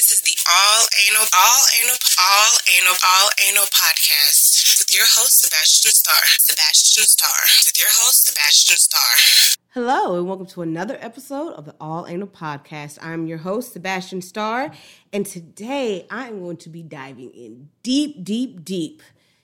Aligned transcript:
This 0.00 0.12
is 0.12 0.22
the 0.22 0.38
All 0.48 0.86
Anal, 1.10 1.26
All 1.36 1.62
Anal, 1.78 1.96
All 2.18 2.56
Anal, 2.74 2.94
All 3.04 3.28
Anal 3.46 3.64
podcast 3.64 4.78
with 4.78 4.94
your 4.94 5.04
host, 5.04 5.42
Sebastian 5.42 5.92
Starr. 5.92 6.24
Sebastian 6.38 7.04
Starr. 7.04 7.44
With 7.66 7.78
your 7.78 7.90
host, 7.90 8.24
Sebastian 8.24 8.78
Starr. 8.78 9.58
Hello, 9.74 10.16
and 10.16 10.26
welcome 10.26 10.46
to 10.46 10.62
another 10.62 10.96
episode 11.02 11.52
of 11.52 11.66
the 11.66 11.74
All 11.78 12.06
Anal 12.06 12.28
Podcast. 12.28 12.96
I'm 13.02 13.26
your 13.26 13.36
host, 13.36 13.74
Sebastian 13.74 14.22
Starr, 14.22 14.70
and 15.12 15.26
today 15.26 16.06
I'm 16.10 16.40
going 16.40 16.56
to 16.56 16.70
be 16.70 16.82
diving 16.82 17.28
in 17.32 17.68
deep, 17.82 18.24
deep, 18.24 18.64
deep 18.64 19.02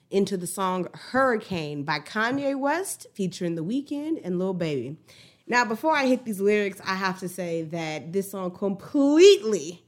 into 0.09 0.37
the 0.37 0.47
song 0.47 0.87
Hurricane 1.11 1.83
by 1.83 1.99
Kanye 1.99 2.57
West 2.57 3.05
featuring 3.13 3.53
The 3.53 3.63
Weeknd 3.63 4.21
and 4.23 4.39
Lil 4.39 4.55
Baby. 4.55 4.97
Now, 5.45 5.65
before 5.65 5.95
I 5.95 6.07
hit 6.07 6.25
these 6.25 6.41
lyrics, 6.41 6.81
I 6.83 6.95
have 6.95 7.19
to 7.19 7.29
say 7.29 7.61
that 7.61 8.11
this 8.11 8.31
song 8.31 8.49
completely 8.49 9.83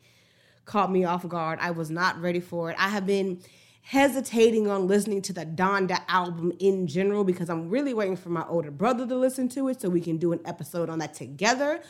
caught 0.69 0.91
me 0.91 1.03
off 1.03 1.27
guard. 1.27 1.57
I 1.59 1.71
was 1.71 1.89
not 1.89 2.21
ready 2.21 2.39
for 2.39 2.69
it. 2.69 2.75
I 2.79 2.89
have 2.89 3.07
been 3.07 3.41
hesitating 3.81 4.69
on 4.69 4.87
listening 4.87 5.19
to 5.23 5.33
the 5.33 5.43
Donda 5.43 5.99
album 6.07 6.53
in 6.59 6.85
general 6.85 7.23
because 7.23 7.49
I'm 7.49 7.69
really 7.69 7.91
waiting 7.95 8.15
for 8.15 8.29
my 8.29 8.45
older 8.47 8.69
brother 8.69 9.07
to 9.07 9.15
listen 9.15 9.49
to 9.49 9.67
it 9.69 9.81
so 9.81 9.89
we 9.89 9.99
can 9.99 10.17
do 10.17 10.31
an 10.31 10.39
episode 10.45 10.87
on 10.87 10.99
that 10.99 11.15
together. 11.15 11.81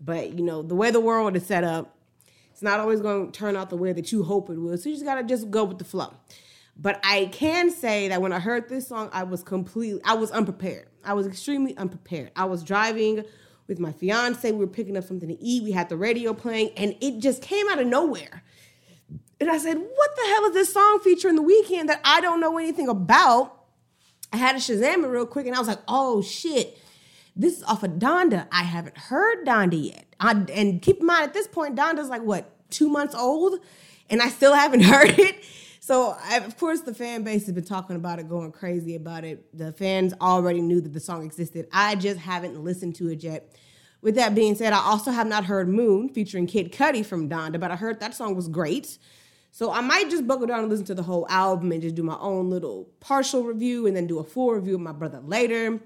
But, 0.00 0.38
you 0.38 0.44
know, 0.44 0.62
the 0.62 0.76
way 0.76 0.92
the 0.92 1.00
world 1.00 1.34
is 1.34 1.46
set 1.46 1.64
up, 1.64 1.96
it's 2.52 2.62
not 2.62 2.78
always 2.78 3.00
going 3.00 3.32
to 3.32 3.36
turn 3.36 3.56
out 3.56 3.70
the 3.70 3.76
way 3.76 3.92
that 3.92 4.12
you 4.12 4.22
hope 4.22 4.50
it 4.50 4.56
will. 4.56 4.78
So 4.78 4.88
you 4.88 4.94
just 4.94 5.04
got 5.04 5.16
to 5.16 5.24
just 5.24 5.50
go 5.50 5.64
with 5.64 5.78
the 5.78 5.84
flow. 5.84 6.14
But 6.76 7.00
I 7.02 7.26
can 7.32 7.72
say 7.72 8.06
that 8.06 8.22
when 8.22 8.32
I 8.32 8.38
heard 8.38 8.68
this 8.68 8.86
song, 8.86 9.10
I 9.12 9.24
was 9.24 9.42
completely, 9.42 10.00
I 10.04 10.14
was 10.14 10.30
unprepared. 10.30 10.86
I 11.04 11.14
was 11.14 11.26
extremely 11.26 11.76
unprepared. 11.76 12.30
I 12.36 12.44
was 12.44 12.62
driving 12.62 13.24
with 13.68 13.78
my 13.78 13.92
fiance. 13.92 14.50
We 14.50 14.58
were 14.58 14.66
picking 14.66 14.96
up 14.96 15.04
something 15.04 15.28
to 15.28 15.40
eat. 15.40 15.62
We 15.62 15.72
had 15.72 15.88
the 15.88 15.96
radio 15.96 16.34
playing, 16.34 16.70
and 16.76 16.96
it 17.00 17.20
just 17.20 17.42
came 17.42 17.68
out 17.68 17.78
of 17.78 17.86
nowhere. 17.86 18.42
And 19.40 19.50
I 19.50 19.58
said, 19.58 19.76
What 19.78 20.16
the 20.16 20.28
hell 20.28 20.44
is 20.46 20.54
this 20.54 20.72
song 20.72 21.00
featuring 21.04 21.36
the 21.36 21.42
Weeknd 21.42 21.86
that 21.86 22.00
I 22.04 22.20
don't 22.20 22.40
know 22.40 22.58
anything 22.58 22.88
about? 22.88 23.54
I 24.32 24.36
had 24.36 24.52
to 24.52 24.58
Shazam 24.58 25.04
it 25.04 25.08
real 25.08 25.26
quick, 25.26 25.46
and 25.46 25.54
I 25.54 25.58
was 25.58 25.68
like, 25.68 25.80
Oh 25.86 26.22
shit, 26.22 26.78
this 27.36 27.58
is 27.58 27.62
off 27.64 27.84
of 27.84 27.92
Donda. 27.92 28.48
I 28.50 28.64
haven't 28.64 28.98
heard 28.98 29.46
Donda 29.46 29.80
yet. 29.80 30.06
I, 30.18 30.32
and 30.52 30.82
keep 30.82 31.00
in 31.00 31.06
mind, 31.06 31.22
at 31.22 31.34
this 31.34 31.46
point, 31.46 31.76
Donda's 31.76 32.08
like, 32.08 32.22
what, 32.22 32.50
two 32.70 32.88
months 32.88 33.14
old? 33.14 33.60
And 34.10 34.20
I 34.20 34.28
still 34.28 34.54
haven't 34.54 34.80
heard 34.84 35.16
it. 35.18 35.36
So, 35.88 36.14
I, 36.22 36.36
of 36.40 36.58
course, 36.58 36.82
the 36.82 36.92
fan 36.92 37.22
base 37.22 37.46
has 37.46 37.54
been 37.54 37.64
talking 37.64 37.96
about 37.96 38.18
it, 38.18 38.28
going 38.28 38.52
crazy 38.52 38.94
about 38.94 39.24
it. 39.24 39.56
The 39.56 39.72
fans 39.72 40.12
already 40.20 40.60
knew 40.60 40.82
that 40.82 40.92
the 40.92 41.00
song 41.00 41.24
existed. 41.24 41.66
I 41.72 41.94
just 41.94 42.20
haven't 42.20 42.62
listened 42.62 42.94
to 42.96 43.08
it 43.08 43.22
yet. 43.22 43.56
With 44.02 44.14
that 44.16 44.34
being 44.34 44.54
said, 44.54 44.74
I 44.74 44.80
also 44.80 45.10
have 45.10 45.26
not 45.26 45.46
heard 45.46 45.66
Moon 45.66 46.10
featuring 46.10 46.46
Kid 46.46 46.74
Cudi 46.74 47.06
from 47.06 47.30
Donda, 47.30 47.58
but 47.58 47.70
I 47.70 47.76
heard 47.76 48.00
that 48.00 48.14
song 48.14 48.36
was 48.36 48.48
great. 48.48 48.98
So 49.50 49.72
I 49.72 49.80
might 49.80 50.10
just 50.10 50.26
buckle 50.26 50.46
down 50.46 50.58
and 50.58 50.68
listen 50.68 50.84
to 50.84 50.94
the 50.94 51.02
whole 51.02 51.26
album 51.30 51.72
and 51.72 51.80
just 51.80 51.94
do 51.94 52.02
my 52.02 52.18
own 52.18 52.50
little 52.50 52.90
partial 53.00 53.42
review 53.44 53.86
and 53.86 53.96
then 53.96 54.06
do 54.06 54.18
a 54.18 54.24
full 54.24 54.52
review 54.52 54.74
of 54.74 54.82
my 54.82 54.92
brother 54.92 55.20
later. 55.20 55.80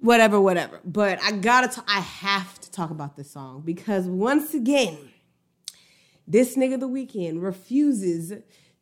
Whatever, 0.00 0.40
whatever. 0.40 0.80
But 0.84 1.22
I 1.22 1.30
gotta, 1.30 1.68
t- 1.68 1.86
I 1.86 2.00
have 2.00 2.60
to 2.60 2.72
talk 2.72 2.90
about 2.90 3.14
this 3.14 3.30
song 3.30 3.62
because 3.64 4.06
once 4.06 4.52
again, 4.52 4.98
this 6.26 6.56
nigga 6.56 6.80
the 6.80 6.88
Weeknd 6.88 7.40
refuses 7.40 8.32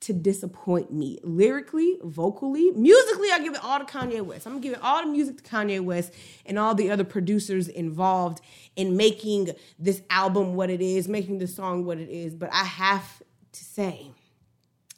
to 0.00 0.14
disappoint 0.14 0.92
me 0.92 1.18
lyrically, 1.22 1.98
vocally, 2.02 2.70
musically. 2.72 3.30
I 3.30 3.38
give 3.40 3.54
it 3.54 3.62
all 3.62 3.78
to 3.78 3.84
Kanye 3.84 4.22
West. 4.22 4.46
I'm 4.46 4.54
gonna 4.54 4.62
give 4.62 4.72
it 4.72 4.82
all 4.82 5.04
the 5.04 5.10
music 5.10 5.42
to 5.42 5.42
Kanye 5.42 5.80
West 5.82 6.12
and 6.46 6.58
all 6.58 6.74
the 6.74 6.90
other 6.90 7.04
producers 7.04 7.68
involved 7.68 8.40
in 8.76 8.96
making 8.96 9.50
this 9.78 10.00
album 10.08 10.54
what 10.54 10.70
it 10.70 10.80
is, 10.80 11.06
making 11.06 11.38
this 11.38 11.54
song 11.54 11.84
what 11.84 11.98
it 11.98 12.08
is. 12.08 12.34
But 12.34 12.50
I 12.52 12.64
have 12.64 13.22
to 13.52 13.64
say 13.64 14.10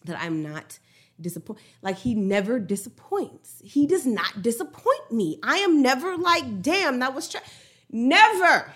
that 0.04 0.20
I'm 0.20 0.42
not 0.42 0.78
disappointed. 1.20 1.62
Like 1.82 1.98
he 1.98 2.14
never 2.14 2.60
disappoints. 2.60 3.60
He 3.64 3.86
does 3.86 4.06
not 4.06 4.40
disappoint 4.40 5.10
me. 5.10 5.38
I 5.42 5.58
am 5.58 5.82
never 5.82 6.16
like, 6.16 6.62
damn, 6.62 7.00
that 7.00 7.14
was 7.14 7.28
tra-. 7.28 7.40
never. 7.90 8.72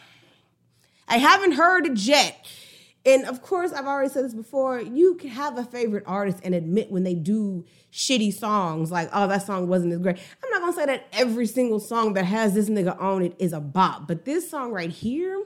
I 1.09 1.19
haven't 1.19 1.53
heard 1.53 1.87
it 1.87 1.99
yet. 1.99 2.47
And 3.07 3.25
of 3.25 3.41
course, 3.41 3.73
I've 3.73 3.87
already 3.87 4.11
said 4.11 4.25
this 4.25 4.35
before. 4.35 4.81
You 4.81 5.15
can 5.15 5.31
have 5.31 5.57
a 5.57 5.65
favorite 5.65 6.03
artist 6.07 6.41
and 6.43 6.55
admit 6.57 6.91
when 6.91 7.05
they 7.05 7.15
do 7.15 7.65
shitty 7.93 8.35
songs, 8.35 8.91
like, 8.91 9.09
oh, 9.13 9.29
that 9.29 9.47
song 9.47 9.69
wasn't 9.69 9.93
as 9.93 10.01
great. 10.01 10.19
I'm 10.43 10.51
not 10.51 10.61
gonna 10.61 10.73
say 10.73 10.87
that 10.87 11.07
every 11.13 11.47
single 11.47 11.79
song 11.79 12.15
that 12.15 12.25
has 12.25 12.53
this 12.55 12.69
nigga 12.69 13.01
on 13.01 13.23
it 13.23 13.37
is 13.39 13.53
a 13.53 13.61
bop, 13.61 14.09
but 14.09 14.25
this 14.25 14.51
song 14.51 14.73
right 14.73 14.91
here 14.91 15.45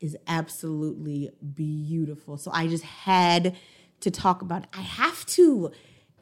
is 0.00 0.16
absolutely 0.26 1.30
beautiful. 1.54 2.38
So 2.38 2.50
I 2.54 2.68
just 2.68 2.84
had 2.84 3.54
to 4.00 4.10
talk 4.10 4.40
about 4.40 4.62
it. 4.62 4.68
I 4.72 4.80
have 4.80 5.26
to. 5.26 5.72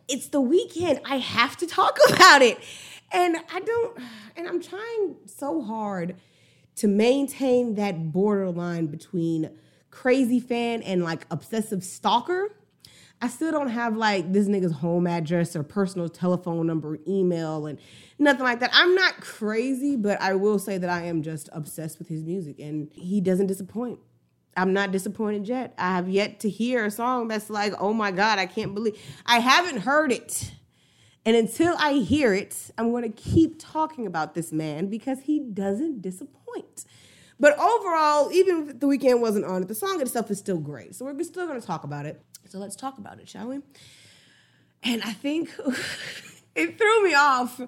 It's 0.09 0.29
the 0.29 0.43
Weeknd. 0.43 1.01
I 1.05 1.19
have 1.19 1.57
to 1.59 1.67
talk 1.67 1.97
about 2.13 2.43
it. 2.43 2.59
And 3.13 3.37
I 3.53 3.61
don't, 3.61 3.99
and 4.37 4.49
I'm 4.49 4.61
trying 4.61 5.17
so 5.27 5.63
hard 5.63 6.17
to 6.77 6.89
maintain 6.89 7.77
that 7.77 8.13
borderline 8.13 8.87
between 8.87 9.51
crazy 9.95 10.41
fan 10.41 10.83
and 10.83 11.05
like 11.05 11.25
obsessive 11.31 11.85
stalker. 11.85 12.55
I 13.23 13.29
still 13.29 13.53
don't 13.53 13.69
have 13.69 13.97
like 13.97 14.33
this 14.33 14.49
nigga's 14.49 14.73
home 14.73 15.07
address 15.07 15.55
or 15.57 15.63
personal 15.63 16.09
telephone 16.09 16.67
number, 16.67 16.99
email, 17.07 17.67
and 17.67 17.79
nothing 18.19 18.43
like 18.43 18.61
that. 18.61 18.71
I'm 18.75 18.95
not 18.95 19.21
crazy, 19.21 19.97
but 19.97 20.21
I 20.21 20.35
will 20.35 20.59
say 20.59 20.77
that 20.79 20.91
I 20.91 21.05
am 21.05 21.23
just 21.23 21.49
obsessed 21.53 21.99
with 21.99 22.09
his 22.09 22.25
music 22.25 22.59
and 22.59 22.91
he 22.93 23.21
doesn't 23.21 23.47
disappoint. 23.47 24.01
I'm 24.57 24.73
not 24.73 24.91
disappointed 24.91 25.49
yet. 25.49 25.75
I 25.79 25.95
have 25.95 26.09
yet 26.09 26.41
to 26.41 26.51
hear 26.51 26.85
a 26.85 26.91
song 26.91 27.29
that's 27.29 27.49
like, 27.49 27.73
oh 27.79 27.93
my 27.93 28.11
God, 28.11 28.39
I 28.39 28.47
can't 28.47 28.75
believe 28.75 28.99
I 29.25 29.39
haven't 29.39 29.79
heard 29.79 30.13
it. 30.13 30.53
And 31.25 31.37
until 31.37 31.75
I 31.79 31.95
hear 31.95 32.35
it, 32.35 32.71
I'm 32.77 32.91
going 32.91 33.05
to 33.05 33.09
keep 33.09 33.57
talking 33.59 34.07
about 34.07 34.35
this 34.35 34.53
man 34.53 34.89
because 34.89 35.21
he 35.23 35.41
doesn't 35.41 36.03
disappoint. 36.03 36.85
But 37.41 37.59
overall, 37.59 38.33
even 38.33 38.69
if 38.69 38.81
the 38.81 38.87
Weeknd 38.87 39.21
wasn't 39.21 39.45
on 39.45 39.63
it, 39.63 39.69
the 39.69 39.75
song 39.75 40.01
itself 40.01 40.31
is 40.31 40.39
still 40.39 40.59
great. 40.59 40.95
So 40.95 41.05
we're 41.05 41.23
still 41.25 41.47
going 41.47 41.61
to 41.61 41.67
talk 41.67 41.85
about 41.85 42.07
it. 42.07 42.23
So 42.49 42.59
let's 42.59 42.77
talk 42.77 42.99
about 42.99 43.19
it, 43.19 43.29
shall 43.29 43.49
we? 43.49 43.61
And 44.83 45.03
I 45.03 45.13
think 45.13 45.51
it 46.55 46.79
threw 46.79 47.05
me 47.05 47.15
off 47.15 47.61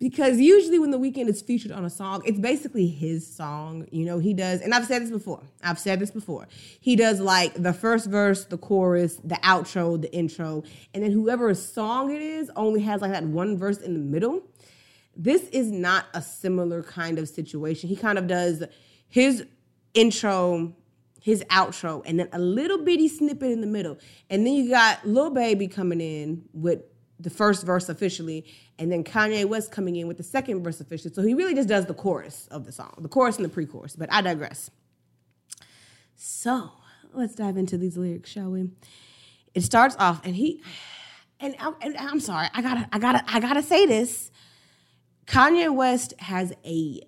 because 0.00 0.40
usually 0.40 0.78
when 0.78 0.90
the 0.90 0.98
Weeknd 0.98 1.28
is 1.28 1.42
featured 1.42 1.72
on 1.72 1.84
a 1.84 1.90
song, 1.90 2.22
it's 2.24 2.38
basically 2.38 2.86
his 2.86 3.26
song. 3.26 3.86
You 3.92 4.06
know, 4.06 4.18
he 4.18 4.34
does, 4.34 4.60
and 4.62 4.74
I've 4.74 4.86
said 4.86 5.02
this 5.02 5.10
before. 5.10 5.42
I've 5.62 5.78
said 5.78 6.00
this 6.00 6.10
before. 6.10 6.48
He 6.80 6.96
does 6.96 7.20
like 7.20 7.54
the 7.54 7.72
first 7.72 8.08
verse, 8.08 8.46
the 8.46 8.58
chorus, 8.58 9.16
the 9.22 9.36
outro, 9.36 10.00
the 10.00 10.12
intro, 10.12 10.64
and 10.94 11.04
then 11.04 11.12
whoever 11.12 11.54
song 11.54 12.10
it 12.10 12.22
is 12.22 12.50
only 12.56 12.80
has 12.80 13.02
like 13.02 13.12
that 13.12 13.24
one 13.24 13.56
verse 13.58 13.78
in 13.78 13.92
the 13.92 14.00
middle. 14.00 14.42
This 15.14 15.42
is 15.48 15.70
not 15.70 16.06
a 16.14 16.22
similar 16.22 16.82
kind 16.82 17.18
of 17.18 17.28
situation. 17.28 17.88
He 17.88 17.96
kind 17.96 18.18
of 18.18 18.26
does 18.26 18.64
his 19.10 19.44
intro, 19.92 20.74
his 21.20 21.44
outro, 21.50 22.02
and 22.06 22.18
then 22.18 22.28
a 22.32 22.38
little 22.38 22.78
bitty 22.78 23.08
snippet 23.08 23.50
in 23.50 23.60
the 23.60 23.66
middle. 23.66 23.98
And 24.30 24.46
then 24.46 24.54
you 24.54 24.70
got 24.70 25.06
Lil 25.06 25.30
Baby 25.30 25.68
coming 25.68 26.00
in 26.00 26.44
with 26.52 26.80
the 27.18 27.30
first 27.30 27.66
verse 27.66 27.88
officially, 27.88 28.46
and 28.78 28.90
then 28.90 29.04
Kanye 29.04 29.44
West 29.44 29.70
coming 29.70 29.96
in 29.96 30.08
with 30.08 30.16
the 30.16 30.22
second 30.22 30.62
verse 30.62 30.80
officially. 30.80 31.12
So 31.12 31.22
he 31.22 31.34
really 31.34 31.54
just 31.54 31.68
does 31.68 31.84
the 31.84 31.94
chorus 31.94 32.48
of 32.50 32.64
the 32.64 32.72
song, 32.72 32.94
the 32.98 33.08
chorus 33.08 33.36
and 33.36 33.44
the 33.44 33.50
pre 33.50 33.66
chorus. 33.66 33.94
But 33.94 34.10
I 34.10 34.22
digress. 34.22 34.70
So 36.16 36.70
let's 37.12 37.34
dive 37.34 37.56
into 37.56 37.76
these 37.76 37.96
lyrics, 37.96 38.30
shall 38.30 38.50
we? 38.50 38.70
It 39.54 39.62
starts 39.62 39.96
off, 39.98 40.24
and 40.24 40.36
he, 40.36 40.62
and, 41.40 41.54
I, 41.58 41.72
and 41.82 41.96
I'm 41.98 42.20
sorry, 42.20 42.48
I 42.54 42.62
gotta, 42.62 42.88
I 42.92 42.98
gotta, 42.98 43.24
I 43.26 43.40
gotta 43.40 43.62
say 43.62 43.84
this. 43.84 44.30
Kanye 45.26 45.74
West 45.74 46.14
has 46.20 46.52
a 46.64 47.00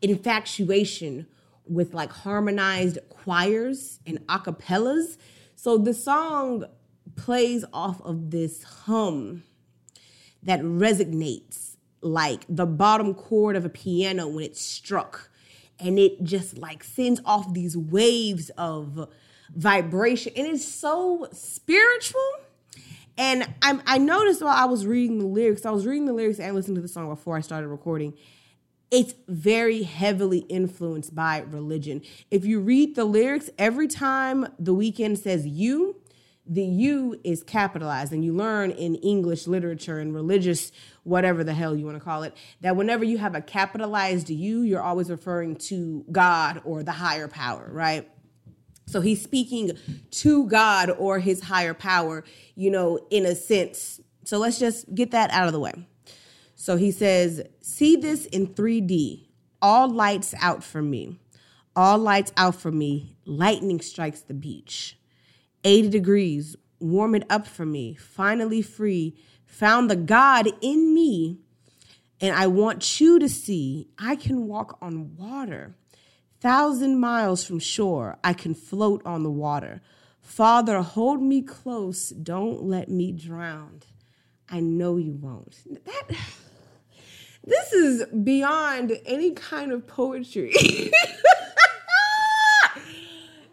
infatuation 0.00 1.26
with 1.68 1.94
like 1.94 2.10
harmonized 2.10 2.98
choirs 3.08 4.00
and 4.06 4.18
acapellas. 4.26 5.16
So 5.54 5.78
the 5.78 5.94
song 5.94 6.64
plays 7.16 7.64
off 7.72 8.00
of 8.02 8.30
this 8.30 8.62
hum 8.62 9.42
that 10.42 10.60
resonates 10.60 11.76
like 12.00 12.44
the 12.48 12.66
bottom 12.66 13.14
chord 13.14 13.56
of 13.56 13.64
a 13.64 13.68
piano 13.68 14.28
when 14.28 14.44
it's 14.44 14.60
struck. 14.60 15.30
And 15.80 15.98
it 15.98 16.22
just 16.24 16.58
like 16.58 16.82
sends 16.82 17.20
off 17.24 17.52
these 17.52 17.76
waves 17.76 18.50
of 18.50 19.08
vibration. 19.54 20.32
And 20.36 20.46
it's 20.46 20.64
so 20.64 21.28
spiritual. 21.32 22.30
And 23.16 23.42
I, 23.62 23.80
I 23.84 23.98
noticed 23.98 24.42
while 24.42 24.56
I 24.56 24.64
was 24.66 24.86
reading 24.86 25.18
the 25.18 25.26
lyrics, 25.26 25.66
I 25.66 25.70
was 25.70 25.86
reading 25.86 26.06
the 26.06 26.12
lyrics 26.12 26.38
and 26.38 26.54
listening 26.54 26.76
to 26.76 26.82
the 26.82 26.88
song 26.88 27.08
before 27.08 27.36
I 27.36 27.40
started 27.40 27.68
recording 27.68 28.14
it's 28.90 29.14
very 29.26 29.82
heavily 29.82 30.38
influenced 30.38 31.14
by 31.14 31.40
religion. 31.40 32.02
If 32.30 32.44
you 32.44 32.60
read 32.60 32.94
the 32.94 33.04
lyrics, 33.04 33.50
every 33.58 33.88
time 33.88 34.48
the 34.58 34.74
Weeknd 34.74 35.18
says 35.18 35.46
you, 35.46 35.96
the 36.46 36.62
you 36.62 37.20
is 37.24 37.42
capitalized. 37.42 38.12
And 38.12 38.24
you 38.24 38.32
learn 38.32 38.70
in 38.70 38.94
English 38.96 39.46
literature 39.46 39.98
and 39.98 40.14
religious, 40.14 40.72
whatever 41.02 41.44
the 41.44 41.52
hell 41.52 41.76
you 41.76 41.84
want 41.84 41.98
to 41.98 42.04
call 42.04 42.22
it, 42.22 42.34
that 42.62 42.76
whenever 42.76 43.04
you 43.04 43.18
have 43.18 43.34
a 43.34 43.42
capitalized 43.42 44.30
you, 44.30 44.62
you're 44.62 44.82
always 44.82 45.10
referring 45.10 45.56
to 45.56 46.04
God 46.10 46.62
or 46.64 46.82
the 46.82 46.92
higher 46.92 47.28
power, 47.28 47.68
right? 47.70 48.08
So 48.86 49.02
he's 49.02 49.22
speaking 49.22 49.72
to 50.10 50.46
God 50.46 50.90
or 50.90 51.18
his 51.18 51.42
higher 51.42 51.74
power, 51.74 52.24
you 52.54 52.70
know, 52.70 52.98
in 53.10 53.26
a 53.26 53.34
sense. 53.34 54.00
So 54.24 54.38
let's 54.38 54.58
just 54.58 54.94
get 54.94 55.10
that 55.10 55.30
out 55.30 55.46
of 55.46 55.52
the 55.52 55.60
way. 55.60 55.86
So 56.60 56.76
he 56.76 56.90
says, 56.90 57.40
See 57.62 57.94
this 57.94 58.26
in 58.26 58.48
3D. 58.48 59.28
All 59.62 59.88
lights 59.88 60.34
out 60.40 60.64
for 60.64 60.82
me. 60.82 61.20
All 61.76 61.98
lights 61.98 62.32
out 62.36 62.56
for 62.56 62.72
me. 62.72 63.16
Lightning 63.24 63.80
strikes 63.80 64.22
the 64.22 64.34
beach. 64.34 64.98
80 65.62 65.88
degrees. 65.88 66.56
Warm 66.80 67.14
it 67.14 67.22
up 67.30 67.46
for 67.46 67.64
me. 67.64 67.94
Finally 67.94 68.62
free. 68.62 69.16
Found 69.46 69.88
the 69.88 69.96
God 69.96 70.48
in 70.60 70.92
me. 70.92 71.38
And 72.20 72.34
I 72.34 72.48
want 72.48 73.00
you 73.00 73.20
to 73.20 73.28
see 73.28 73.88
I 73.96 74.16
can 74.16 74.48
walk 74.48 74.78
on 74.82 75.14
water. 75.14 75.76
Thousand 76.40 76.98
miles 76.98 77.44
from 77.44 77.60
shore, 77.60 78.18
I 78.24 78.32
can 78.32 78.54
float 78.54 79.00
on 79.06 79.22
the 79.22 79.30
water. 79.30 79.80
Father, 80.20 80.82
hold 80.82 81.22
me 81.22 81.40
close. 81.40 82.08
Don't 82.10 82.64
let 82.64 82.88
me 82.88 83.12
drown. 83.12 83.82
I 84.50 84.60
know 84.60 84.96
you 84.96 85.12
won't. 85.12 85.56
That 85.84 86.08
this 87.48 87.72
is 87.72 88.04
beyond 88.06 88.92
any 89.06 89.30
kind 89.30 89.72
of 89.72 89.86
poetry. 89.86 90.52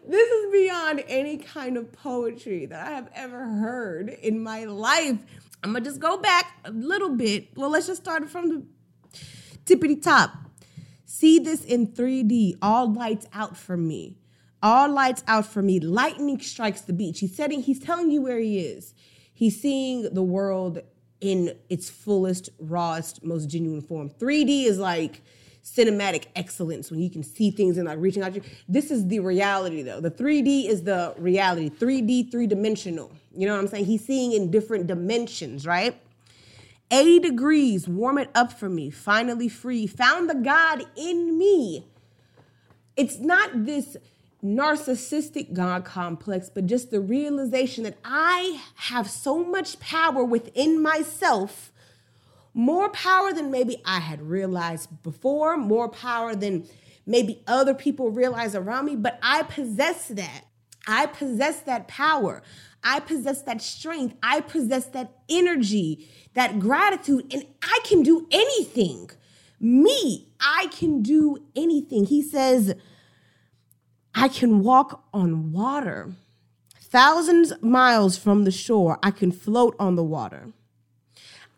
this 0.06 0.30
is 0.30 0.52
beyond 0.52 1.02
any 1.08 1.38
kind 1.38 1.78
of 1.78 1.90
poetry 1.92 2.66
that 2.66 2.86
I 2.86 2.90
have 2.90 3.08
ever 3.14 3.46
heard 3.46 4.10
in 4.10 4.38
my 4.42 4.64
life. 4.64 5.18
I'm 5.62 5.72
gonna 5.72 5.82
just 5.82 5.98
go 5.98 6.18
back 6.18 6.58
a 6.66 6.70
little 6.72 7.16
bit. 7.16 7.56
Well, 7.56 7.70
let's 7.70 7.86
just 7.86 8.02
start 8.02 8.28
from 8.28 8.48
the 8.50 8.62
tippity 9.64 10.02
top. 10.02 10.30
See 11.06 11.38
this 11.38 11.64
in 11.64 11.86
3D, 11.86 12.58
all 12.60 12.92
lights 12.92 13.26
out 13.32 13.56
for 13.56 13.78
me. 13.78 14.18
All 14.62 14.90
lights 14.90 15.24
out 15.26 15.46
for 15.46 15.62
me. 15.62 15.80
Lightning 15.80 16.38
strikes 16.40 16.82
the 16.82 16.92
beach. 16.92 17.20
He's 17.20 17.34
setting, 17.34 17.62
he's 17.62 17.78
telling 17.78 18.10
you 18.10 18.20
where 18.20 18.38
he 18.38 18.58
is. 18.58 18.92
He's 19.32 19.58
seeing 19.58 20.12
the 20.12 20.22
world 20.22 20.80
in 21.20 21.56
its 21.68 21.88
fullest, 21.88 22.50
rawest, 22.58 23.24
most 23.24 23.48
genuine 23.48 23.82
form. 23.82 24.10
3D 24.10 24.66
is 24.66 24.78
like 24.78 25.22
cinematic 25.64 26.26
excellence 26.36 26.90
when 26.90 27.00
you 27.00 27.10
can 27.10 27.24
see 27.24 27.50
things 27.50 27.76
and 27.76 27.86
like 27.86 27.98
reaching 27.98 28.22
out. 28.22 28.34
To 28.34 28.40
you. 28.40 28.44
This 28.68 28.90
is 28.90 29.06
the 29.08 29.20
reality 29.20 29.82
though. 29.82 30.00
The 30.00 30.10
3D 30.10 30.68
is 30.68 30.82
the 30.82 31.14
reality. 31.18 31.70
3D, 31.70 32.30
three 32.30 32.46
dimensional. 32.46 33.10
You 33.34 33.46
know 33.46 33.54
what 33.54 33.62
I'm 33.62 33.68
saying? 33.68 33.86
He's 33.86 34.04
seeing 34.04 34.32
in 34.32 34.50
different 34.50 34.86
dimensions, 34.86 35.66
right? 35.66 36.00
80 36.90 37.18
degrees, 37.18 37.88
warm 37.88 38.18
it 38.18 38.30
up 38.34 38.52
for 38.52 38.68
me. 38.68 38.90
Finally 38.90 39.48
free. 39.48 39.86
Found 39.88 40.30
the 40.30 40.36
God 40.36 40.84
in 40.96 41.36
me. 41.36 41.84
It's 42.96 43.18
not 43.18 43.66
this 43.66 43.96
narcissistic 44.54 45.52
God 45.52 45.84
complex, 45.84 46.48
but 46.48 46.66
just 46.66 46.90
the 46.90 47.00
realization 47.00 47.84
that 47.84 47.98
I 48.04 48.60
have 48.76 49.10
so 49.10 49.44
much 49.44 49.80
power 49.80 50.24
within 50.24 50.82
myself, 50.82 51.72
more 52.54 52.88
power 52.90 53.32
than 53.32 53.50
maybe 53.50 53.82
I 53.84 54.00
had 54.00 54.22
realized 54.22 55.02
before, 55.02 55.56
more 55.56 55.88
power 55.88 56.34
than 56.34 56.66
maybe 57.06 57.42
other 57.46 57.74
people 57.74 58.10
realize 58.10 58.54
around 58.54 58.86
me, 58.86 58.96
but 58.96 59.18
I 59.22 59.42
possess 59.42 60.08
that. 60.08 60.44
I 60.86 61.06
possess 61.06 61.60
that 61.60 61.88
power. 61.88 62.42
I 62.82 63.00
possess 63.00 63.42
that 63.42 63.60
strength. 63.60 64.16
I 64.22 64.40
possess 64.40 64.86
that 64.86 65.12
energy, 65.28 66.08
that 66.34 66.60
gratitude, 66.60 67.32
and 67.32 67.44
I 67.62 67.80
can 67.84 68.02
do 68.02 68.26
anything. 68.30 69.10
Me, 69.58 70.28
I 70.38 70.68
can 70.68 71.02
do 71.02 71.38
anything. 71.56 72.06
He 72.06 72.22
says, 72.22 72.74
I 74.18 74.28
can 74.28 74.62
walk 74.62 75.04
on 75.12 75.52
water. 75.52 76.10
Thousands 76.80 77.52
miles 77.60 78.16
from 78.16 78.44
the 78.44 78.50
shore, 78.50 78.98
I 79.02 79.10
can 79.10 79.30
float 79.30 79.76
on 79.78 79.94
the 79.96 80.02
water. 80.02 80.52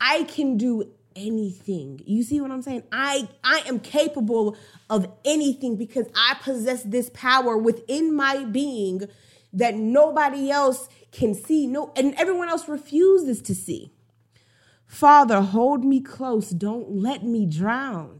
I 0.00 0.24
can 0.24 0.56
do 0.56 0.90
anything. 1.14 2.00
You 2.04 2.24
see 2.24 2.40
what 2.40 2.50
I'm 2.50 2.62
saying? 2.62 2.82
I 2.90 3.28
I 3.44 3.62
am 3.66 3.78
capable 3.78 4.56
of 4.90 5.06
anything 5.24 5.76
because 5.76 6.08
I 6.16 6.36
possess 6.42 6.82
this 6.82 7.10
power 7.14 7.56
within 7.56 8.14
my 8.14 8.44
being 8.44 9.02
that 9.52 9.76
nobody 9.76 10.50
else 10.50 10.88
can 11.12 11.34
see. 11.34 11.68
No 11.68 11.92
and 11.94 12.12
everyone 12.16 12.48
else 12.48 12.68
refuses 12.68 13.40
to 13.42 13.54
see. 13.54 13.92
Father, 14.84 15.42
hold 15.42 15.84
me 15.84 16.00
close. 16.00 16.50
Don't 16.50 16.90
let 16.90 17.22
me 17.22 17.46
drown. 17.46 18.18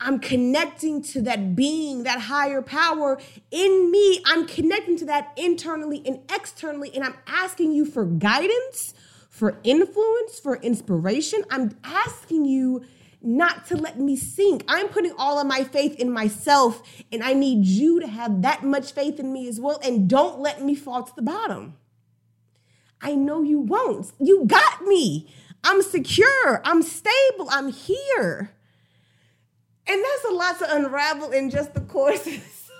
I'm 0.00 0.20
connecting 0.20 1.02
to 1.02 1.22
that 1.22 1.56
being, 1.56 2.04
that 2.04 2.20
higher 2.20 2.62
power 2.62 3.20
in 3.50 3.90
me. 3.90 4.22
I'm 4.26 4.46
connecting 4.46 4.96
to 4.98 5.06
that 5.06 5.32
internally 5.36 6.02
and 6.06 6.20
externally, 6.32 6.94
and 6.94 7.04
I'm 7.04 7.16
asking 7.26 7.72
you 7.72 7.84
for 7.84 8.04
guidance, 8.04 8.94
for 9.28 9.58
influence, 9.64 10.38
for 10.38 10.56
inspiration. 10.56 11.44
I'm 11.50 11.76
asking 11.82 12.44
you 12.44 12.84
not 13.20 13.66
to 13.66 13.76
let 13.76 13.98
me 13.98 14.16
sink. 14.16 14.64
I'm 14.68 14.88
putting 14.88 15.12
all 15.18 15.40
of 15.40 15.46
my 15.46 15.64
faith 15.64 15.96
in 15.96 16.12
myself, 16.12 16.82
and 17.10 17.22
I 17.22 17.32
need 17.32 17.66
you 17.66 18.00
to 18.00 18.06
have 18.06 18.42
that 18.42 18.62
much 18.62 18.92
faith 18.92 19.18
in 19.18 19.32
me 19.32 19.48
as 19.48 19.58
well. 19.58 19.80
And 19.82 20.08
don't 20.08 20.38
let 20.38 20.62
me 20.62 20.76
fall 20.76 21.02
to 21.02 21.14
the 21.16 21.22
bottom. 21.22 21.76
I 23.00 23.14
know 23.14 23.42
you 23.42 23.60
won't. 23.60 24.12
You 24.20 24.44
got 24.46 24.82
me. 24.82 25.32
I'm 25.64 25.82
secure. 25.82 26.60
I'm 26.64 26.82
stable. 26.82 27.48
I'm 27.50 27.72
here. 27.72 28.54
And 29.88 30.04
that's 30.04 30.24
a 30.24 30.34
lot 30.34 30.58
to 30.58 30.76
unravel 30.76 31.30
in 31.32 31.50
just 31.50 31.74
the 31.74 31.80
courses. 31.80 32.70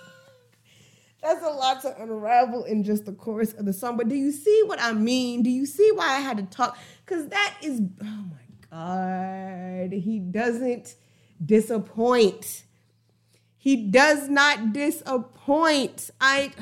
that's 1.22 1.42
a 1.42 1.50
lot 1.50 1.82
to 1.82 2.02
unravel 2.02 2.64
in 2.64 2.84
just 2.84 3.06
the 3.06 3.12
chorus 3.12 3.52
of 3.54 3.64
the 3.64 3.72
song. 3.72 3.96
But 3.96 4.08
do 4.08 4.14
you 4.14 4.30
see 4.30 4.62
what 4.66 4.80
I 4.80 4.92
mean? 4.92 5.42
Do 5.42 5.50
you 5.50 5.66
see 5.66 5.90
why 5.92 6.06
I 6.06 6.20
had 6.20 6.36
to 6.36 6.42
talk? 6.44 6.78
Because 7.04 7.28
that 7.28 7.54
is, 7.62 7.80
oh 8.02 8.24
my 8.30 8.38
God, 8.70 9.92
he 9.92 10.18
doesn't 10.18 10.94
disappoint. 11.44 12.64
He 13.56 13.90
does 13.90 14.28
not 14.28 14.72
disappoint. 14.72 16.10
I 16.20 16.52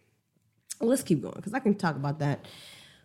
let's 0.80 1.02
keep 1.02 1.22
going 1.22 1.34
because 1.36 1.54
I 1.54 1.58
can 1.58 1.74
talk 1.74 1.96
about 1.96 2.18
that 2.20 2.46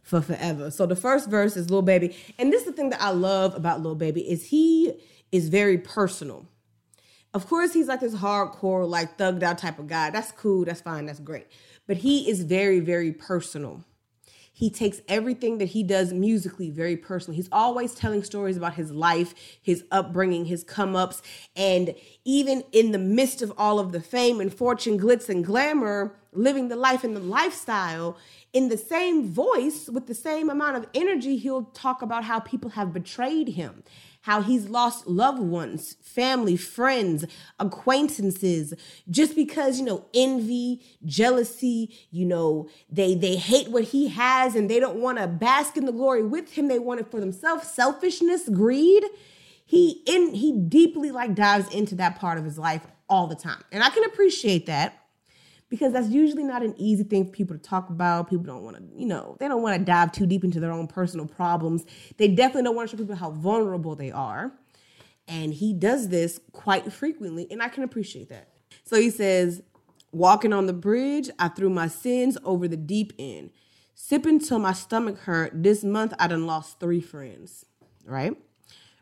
for 0.04 0.22
forever. 0.22 0.70
So 0.72 0.86
the 0.86 0.96
first 0.96 1.30
verse 1.30 1.58
is 1.58 1.70
Lil 1.72 1.82
Baby, 1.82 2.16
and 2.38 2.54
this 2.54 2.62
is 2.62 2.68
the 2.68 2.74
thing 2.74 2.92
that 2.92 3.02
I 3.02 3.10
love 3.10 3.56
about 3.56 3.82
Lil 3.82 3.96
Baby 3.96 4.22
is 4.30 4.46
he 4.46 4.94
is 5.32 5.50
very 5.50 5.78
personal. 5.78 6.48
Of 7.36 7.48
course, 7.50 7.74
he's 7.74 7.88
like 7.88 8.00
this 8.00 8.16
hardcore, 8.16 8.90
like 8.90 9.18
thugged 9.18 9.44
out 9.44 9.58
type 9.58 9.78
of 9.78 9.88
guy. 9.88 10.10
That's 10.10 10.32
cool. 10.32 10.64
That's 10.64 10.80
fine. 10.80 11.06
That's 11.06 11.20
great. 11.20 11.48
But 11.86 11.98
he 11.98 12.30
is 12.30 12.44
very, 12.44 12.80
very 12.80 13.12
personal. 13.12 13.84
He 14.54 14.70
takes 14.70 15.02
everything 15.10 15.58
that 15.58 15.66
he 15.66 15.84
does 15.84 16.14
musically 16.14 16.70
very 16.70 16.96
personally. 16.96 17.36
He's 17.36 17.50
always 17.52 17.94
telling 17.94 18.24
stories 18.24 18.56
about 18.56 18.76
his 18.76 18.90
life, 18.90 19.36
his 19.62 19.84
upbringing, 19.92 20.46
his 20.46 20.64
come 20.64 20.96
ups. 20.96 21.22
And 21.58 21.94
even 22.24 22.64
in 22.72 22.94
the 22.94 22.98
midst 22.98 23.42
of 23.42 23.52
all 23.58 23.80
of 23.80 23.92
the 23.92 24.00
fame 24.00 24.40
and 24.40 24.54
fortune, 24.54 24.98
glitz 24.98 25.28
and 25.28 25.44
glamour, 25.44 26.16
living 26.32 26.70
the 26.70 26.78
life 26.78 27.04
and 27.04 27.18
the 27.18 27.20
lifestyle, 27.20 28.16
in 28.54 28.70
the 28.70 28.78
same 28.78 29.28
voice, 29.28 29.90
with 29.90 30.08
the 30.08 30.16
same 30.16 30.50
amount 30.50 30.78
of 30.78 30.88
energy, 30.94 31.36
he'll 31.36 31.64
talk 31.64 32.02
about 32.02 32.24
how 32.24 32.40
people 32.40 32.70
have 32.70 32.94
betrayed 32.94 33.50
him, 33.50 33.84
how 34.26 34.42
he's 34.42 34.68
lost 34.70 35.06
loved 35.06 35.40
ones, 35.40 35.98
family, 36.02 36.58
friends, 36.58 37.26
acquaintances, 37.60 38.74
just 39.08 39.36
because, 39.36 39.78
you 39.78 39.86
know, 39.86 40.04
envy, 40.16 40.82
jealousy, 41.06 41.96
you 42.10 42.26
know, 42.26 42.68
they 42.90 43.14
they 43.14 43.36
hate 43.36 43.70
what 43.70 43.84
he 43.84 44.08
has 44.08 44.56
and 44.56 44.68
they 44.68 44.80
don't 44.80 45.00
want 45.00 45.20
to 45.20 45.28
bask 45.28 45.78
in 45.78 45.86
the 45.86 45.92
glory 45.92 46.24
with 46.24 46.54
him. 46.54 46.68
They 46.68 46.80
want 46.80 47.02
it 47.02 47.12
for 47.12 47.20
themselves. 47.20 47.70
Selfishness, 47.70 48.50
greed. 48.50 49.06
He 49.64 50.02
in 50.08 50.34
he 50.34 50.52
deeply 50.54 51.12
like 51.12 51.36
dives 51.36 51.72
into 51.72 51.94
that 51.96 52.20
part 52.20 52.40
of 52.40 52.46
his 52.46 52.58
life 52.58 52.82
all 53.08 53.28
the 53.28 53.36
time. 53.36 53.64
And 53.72 53.84
I 53.84 53.92
can 53.92 54.06
appreciate 54.06 54.66
that 54.66 55.05
because 55.70 55.94
that's 55.94 56.10
usually 56.10 56.44
not 56.44 56.64
an 56.64 56.76
easy 56.78 57.04
thing 57.04 57.26
for 57.26 57.32
people 57.32 57.56
to 57.56 57.62
talk 57.62 57.90
about. 57.90 58.30
People 58.30 58.46
don't 58.46 58.64
want 58.64 58.78
to, 58.78 58.84
you 58.96 59.06
know, 59.06 59.36
they 59.40 59.48
don't 59.48 59.62
want 59.62 59.78
to 59.78 59.84
dive 59.84 60.12
too 60.12 60.26
deep 60.26 60.44
into 60.44 60.60
their 60.60 60.72
own 60.72 60.88
personal 60.88 61.26
problems. 61.26 61.86
They 62.18 62.28
definitely 62.28 62.64
don't 62.64 62.76
want 62.76 62.90
to 62.90 62.96
show 62.96 63.02
people 63.02 63.16
how 63.16 63.32
vulnerable 63.32 63.96
they 63.96 64.12
are. 64.12 64.54
And 65.28 65.54
he 65.54 65.74
does 65.74 66.10
this 66.10 66.40
quite 66.52 66.94
frequently, 66.94 67.48
and 67.50 67.62
I 67.62 67.68
can 67.68 67.84
appreciate 67.84 68.30
that. 68.30 68.50
So 68.84 69.00
he 69.00 69.10
says, 69.10 69.64
Walking 70.12 70.54
on 70.54 70.66
the 70.66 70.72
bridge, 70.72 71.30
I 71.40 71.50
threw 71.50 71.70
my 71.70 71.90
sins 71.90 72.38
over 72.46 72.70
the 72.70 72.78
deep 72.78 73.12
end. 73.20 73.50
Sipping 73.96 74.40
till 74.40 74.60
my 74.60 74.72
stomach 74.72 75.18
hurt. 75.20 75.52
This 75.62 75.84
month, 75.84 76.14
I 76.18 76.28
done 76.28 76.46
lost 76.46 76.80
three 76.80 77.02
friends, 77.02 77.66
right? 78.06 78.38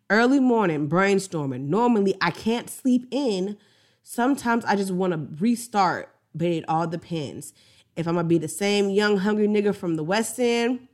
Early 0.10 0.40
morning, 0.40 0.90
brainstorming. 0.90 1.68
Normally, 1.68 2.16
I 2.20 2.32
can't 2.32 2.68
sleep 2.68 3.06
in. 3.12 3.58
Sometimes 4.02 4.66
I 4.66 4.76
just 4.76 4.92
want 4.92 5.14
to 5.14 5.44
restart 5.44 6.13
but 6.34 6.48
it 6.48 6.66
all 6.68 6.88
depends. 6.88 7.54
If 7.96 8.08
I'm 8.08 8.16
gonna 8.16 8.28
be 8.28 8.38
the 8.38 8.48
same 8.48 8.90
young 8.90 9.18
hungry 9.18 9.48
nigga 9.48 9.76
from 9.76 9.96
the 9.96 10.04
West 10.04 10.40
End, 10.40 10.88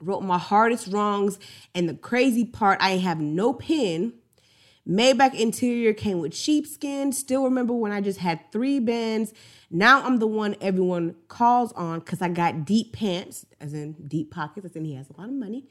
wrote 0.00 0.22
my 0.22 0.38
hardest 0.38 0.88
wrongs, 0.88 1.38
and 1.74 1.88
the 1.88 1.94
crazy 1.94 2.44
part, 2.44 2.78
I 2.80 2.98
have 2.98 3.20
no 3.20 3.52
pen. 3.52 4.14
Maybach 4.86 5.34
interior 5.34 5.94
came 5.94 6.18
with 6.18 6.34
sheepskin. 6.34 7.12
Still 7.12 7.44
remember 7.44 7.72
when 7.72 7.90
I 7.90 8.02
just 8.02 8.18
had 8.18 8.52
three 8.52 8.80
bands. 8.80 9.32
Now 9.70 10.02
I'm 10.04 10.18
the 10.18 10.26
one 10.26 10.56
everyone 10.60 11.16
calls 11.28 11.72
on 11.72 12.00
because 12.00 12.20
I 12.20 12.28
got 12.28 12.66
deep 12.66 12.92
pants, 12.92 13.46
as 13.60 13.72
in 13.72 13.94
deep 14.06 14.30
pockets, 14.30 14.66
as 14.66 14.76
in 14.76 14.84
he 14.84 14.94
has 14.94 15.08
a 15.08 15.18
lot 15.18 15.28
of 15.28 15.34
money, 15.34 15.64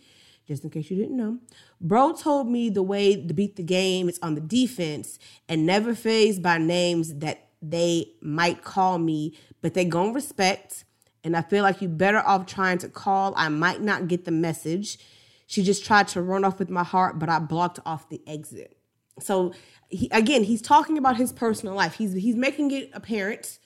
just 0.47 0.63
in 0.63 0.71
case 0.71 0.89
you 0.89 0.97
didn't 0.97 1.15
know. 1.15 1.37
Bro 1.79 2.13
told 2.13 2.49
me 2.49 2.69
the 2.69 2.81
way 2.81 3.15
to 3.15 3.33
beat 3.33 3.55
the 3.55 3.63
game 3.63 4.09
is 4.09 4.17
on 4.23 4.33
the 4.33 4.41
defense 4.41 5.19
and 5.47 5.65
never 5.65 5.93
phased 5.93 6.41
by 6.41 6.57
names 6.57 7.13
that 7.15 7.49
they 7.63 8.11
might 8.21 8.63
call 8.63 8.99
me, 8.99 9.37
but 9.61 9.73
they 9.73 9.85
gon' 9.85 10.13
respect. 10.13 10.83
And 11.23 11.37
I 11.37 11.41
feel 11.41 11.63
like 11.63 11.81
you 11.81 11.87
better 11.87 12.19
off 12.19 12.45
trying 12.45 12.77
to 12.79 12.89
call. 12.89 13.33
I 13.37 13.47
might 13.47 13.81
not 13.81 14.09
get 14.09 14.25
the 14.25 14.31
message. 14.31 14.99
She 15.47 15.63
just 15.63 15.85
tried 15.85 16.09
to 16.09 16.21
run 16.21 16.43
off 16.43 16.59
with 16.59 16.69
my 16.69 16.83
heart, 16.83 17.19
but 17.19 17.29
I 17.29 17.39
blocked 17.39 17.79
off 17.85 18.09
the 18.09 18.21
exit. 18.27 18.77
So 19.19 19.53
he, 19.87 20.09
again, 20.11 20.43
he's 20.43 20.61
talking 20.61 20.97
about 20.97 21.15
his 21.15 21.31
personal 21.31 21.75
life. 21.75 21.93
He's 21.93 22.13
he's 22.13 22.35
making 22.35 22.71
it 22.71 22.89
apparent. 22.93 23.59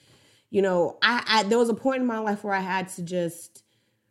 You 0.49 0.61
know, 0.61 0.97
I, 1.01 1.23
I 1.27 1.43
there 1.43 1.57
was 1.57 1.69
a 1.69 1.73
point 1.73 2.01
in 2.01 2.07
my 2.07 2.19
life 2.19 2.43
where 2.43 2.53
I 2.53 2.59
had 2.59 2.89
to 2.89 3.01
just 3.01 3.63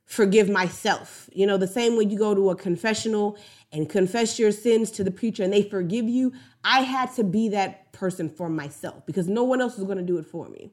forgive 0.07 0.49
myself. 0.49 1.28
You 1.33 1.47
know, 1.47 1.57
the 1.57 1.69
same 1.69 1.97
way 1.97 2.05
you 2.05 2.19
go 2.19 2.35
to 2.35 2.50
a 2.50 2.57
confessional 2.57 3.38
and 3.76 3.90
confess 3.90 4.38
your 4.38 4.52
sins 4.52 4.90
to 4.92 5.04
the 5.04 5.11
preacher 5.11 5.42
and 5.45 5.52
they 5.52 5.62
forgive 5.62 6.09
you, 6.09 6.33
I 6.64 6.80
had 6.80 7.14
to 7.16 7.25
be 7.25 7.50
that 7.50 7.92
person 7.92 8.30
for 8.30 8.49
myself 8.49 9.04
because 9.04 9.28
no 9.28 9.45
one 9.45 9.61
else 9.61 9.76
was 9.76 9.85
going 9.85 9.99
to 9.99 10.04
do 10.04 10.16
it 10.16 10.26
for 10.26 10.49
me. 10.49 10.71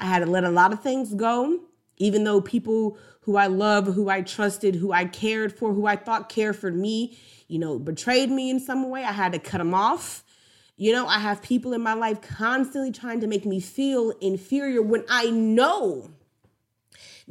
I 0.00 0.06
had 0.06 0.18
to 0.18 0.26
let 0.26 0.42
a 0.42 0.50
lot 0.50 0.72
of 0.72 0.82
things 0.82 1.14
go, 1.14 1.60
even 1.98 2.24
though 2.24 2.40
people 2.40 2.98
who 3.20 3.36
I 3.36 3.46
love, 3.46 3.86
who 3.86 4.08
I 4.08 4.22
trusted, 4.22 4.74
who 4.74 4.92
I 4.92 5.04
cared 5.04 5.56
for, 5.56 5.72
who 5.72 5.86
I 5.86 5.94
thought 5.94 6.28
cared 6.28 6.56
for 6.56 6.72
me, 6.72 7.16
you 7.46 7.60
know, 7.60 7.78
betrayed 7.78 8.30
me 8.30 8.50
in 8.50 8.58
some 8.58 8.90
way. 8.90 9.04
I 9.04 9.12
had 9.12 9.32
to 9.32 9.38
cut 9.38 9.58
them 9.58 9.72
off. 9.72 10.24
You 10.76 10.92
know, 10.92 11.06
I 11.06 11.20
have 11.20 11.42
people 11.42 11.72
in 11.72 11.80
my 11.80 11.94
life 11.94 12.20
constantly 12.20 12.90
trying 12.90 13.20
to 13.20 13.28
make 13.28 13.46
me 13.46 13.60
feel 13.60 14.10
inferior 14.20 14.82
when 14.82 15.04
I 15.08 15.30
know 15.30 16.10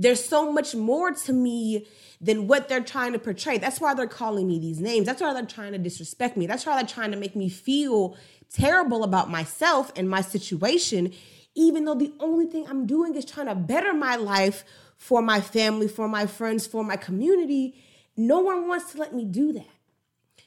there's 0.01 0.23
so 0.23 0.51
much 0.51 0.73
more 0.75 1.11
to 1.11 1.33
me 1.33 1.87
than 2.19 2.47
what 2.47 2.67
they're 2.67 2.83
trying 2.83 3.13
to 3.13 3.19
portray. 3.19 3.57
That's 3.57 3.79
why 3.79 3.93
they're 3.93 4.07
calling 4.07 4.47
me 4.47 4.59
these 4.59 4.79
names. 4.79 5.05
That's 5.05 5.21
why 5.21 5.33
they're 5.33 5.45
trying 5.45 5.73
to 5.73 5.77
disrespect 5.77 6.37
me. 6.37 6.47
That's 6.47 6.65
why 6.65 6.75
they're 6.75 6.87
trying 6.87 7.11
to 7.11 7.17
make 7.17 7.35
me 7.35 7.49
feel 7.49 8.17
terrible 8.53 9.03
about 9.03 9.29
myself 9.29 9.91
and 9.95 10.09
my 10.09 10.21
situation, 10.21 11.13
even 11.55 11.85
though 11.85 11.95
the 11.95 12.13
only 12.19 12.47
thing 12.47 12.67
I'm 12.67 12.85
doing 12.85 13.15
is 13.15 13.25
trying 13.25 13.47
to 13.47 13.55
better 13.55 13.93
my 13.93 14.15
life 14.15 14.63
for 14.97 15.21
my 15.21 15.39
family, 15.39 15.87
for 15.87 16.07
my 16.07 16.25
friends, 16.25 16.67
for 16.67 16.83
my 16.83 16.95
community. 16.95 17.75
No 18.17 18.39
one 18.39 18.67
wants 18.67 18.91
to 18.91 18.99
let 18.99 19.13
me 19.13 19.25
do 19.25 19.53
that. 19.53 19.69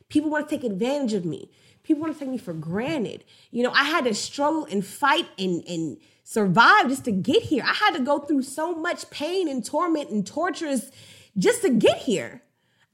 People 0.09 0.31
want 0.31 0.49
to 0.49 0.57
take 0.57 0.65
advantage 0.65 1.15
of 1.15 1.25
me. 1.25 1.51
People 1.85 2.03
want 2.03 2.15
to 2.15 2.19
take 2.19 2.29
me 2.29 2.39
for 2.39 2.53
granted. 2.53 3.25
You 3.51 3.63
know, 3.63 3.71
I 3.71 3.85
had 3.85 4.05
to 4.05 4.15
struggle 4.15 4.65
and 4.65 4.85
fight 4.85 5.29
and 5.39 5.63
and 5.69 5.99
survive 6.25 6.89
just 6.89 7.05
to 7.05 7.13
get 7.13 7.43
here. 7.43 7.63
I 7.63 7.75
had 7.75 7.95
to 7.95 8.03
go 8.03 8.19
through 8.19 8.43
so 8.43 8.75
much 8.75 9.09
pain 9.11 9.49
and 9.49 9.65
torment 9.65 10.11
and 10.11 10.27
tortures 10.27 10.91
just 11.39 11.63
to 11.63 11.71
get 11.71 11.99
here. 11.99 12.43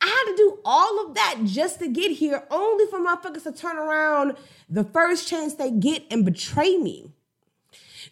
I 0.03 0.07
had 0.07 0.33
to 0.33 0.37
do 0.37 0.59
all 0.65 1.07
of 1.07 1.15
that 1.15 1.41
just 1.45 1.79
to 1.81 1.89
get 1.89 2.13
here, 2.13 2.45
only 2.51 2.87
for 2.87 2.99
motherfuckers 2.99 3.43
to 3.45 3.53
turn 3.53 3.77
around 3.77 4.37
the 4.69 4.85
first 4.85 5.29
chance 5.29 5.55
they 5.55 5.71
get 5.71 6.05
and 6.11 6.25
betray 6.25 6.77
me. 6.79 7.13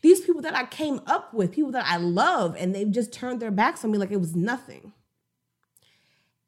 These 0.03 0.21
people 0.21 0.43
that 0.43 0.55
I 0.55 0.67
came 0.67 1.01
up 1.07 1.33
with, 1.33 1.51
people 1.51 1.73
that 1.73 1.87
I 1.87 1.97
love, 1.97 2.55
and 2.59 2.75
they've 2.75 2.91
just 2.91 3.13
turned 3.13 3.41
their 3.41 3.51
backs 3.51 3.85
on 3.85 3.91
me 3.91 3.99
like 3.99 4.11
it 4.11 4.21
was 4.21 4.37
nothing. 4.37 4.93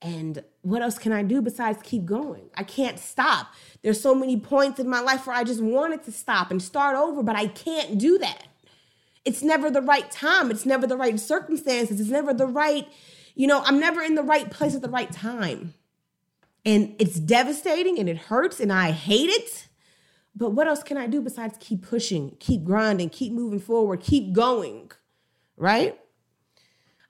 And 0.03 0.45
what 0.62 0.83
else 0.83 0.99
can 0.99 1.12
I 1.12 1.23
do 1.23 1.40
besides 1.40 1.79
keep 1.83 2.05
going? 2.05 2.50
I 2.55 2.64
can't 2.64 2.99
stop. 2.99 3.55
There's 3.83 4.00
so 4.00 4.14
many 4.14 4.38
points 4.38 4.79
in 4.79 4.88
my 4.88 5.00
life 5.00 5.26
where 5.26 5.37
I 5.37 5.45
just 5.45 5.62
wanted 5.62 6.05
to 6.05 6.12
stop 6.12 6.50
and 6.50 6.62
start 6.62 6.97
over, 6.97 7.23
but 7.23 7.37
I 7.37 7.47
can't 7.47 7.99
do 7.99 8.19
that. 8.19 8.45
It's 9.25 9.43
never 9.43 9.71
the 9.71 9.83
right 9.83 10.11
time. 10.11 10.50
It's 10.50 10.67
never 10.67 10.87
the 10.87 10.97
right 10.97 11.19
circumstances. 11.19 12.00
It's 12.00 12.11
never 12.11 12.35
the 12.35 12.47
right, 12.47 12.87
you 13.35 13.47
know, 13.47 13.62
I'm 13.64 13.81
never 13.81 14.02
in 14.02 14.14
the 14.14 14.23
right 14.23 14.50
place 14.50 14.75
at 14.75 14.83
the 14.83 14.90
right 14.90 15.11
time. 15.11 15.75
And 16.64 16.95
it's 16.99 17.19
devastating 17.19 17.99
and 17.99 18.09
it 18.09 18.19
hurts 18.19 18.61
and 18.61 18.73
I 18.73 18.90
hate 18.90 19.31
it. 19.31 19.69
But 20.37 20.50
what 20.50 20.69
else 20.69 20.83
can 20.83 20.97
I 20.97 21.07
do 21.07 21.21
besides 21.21 21.57
keep 21.59 21.83
pushing, 21.83 22.37
keep 22.38 22.64
grinding, 22.64 23.09
keep 23.09 23.33
moving 23.33 23.61
forward, 23.61 24.00
keep 24.00 24.33
going, 24.33 24.90
right? 25.57 25.99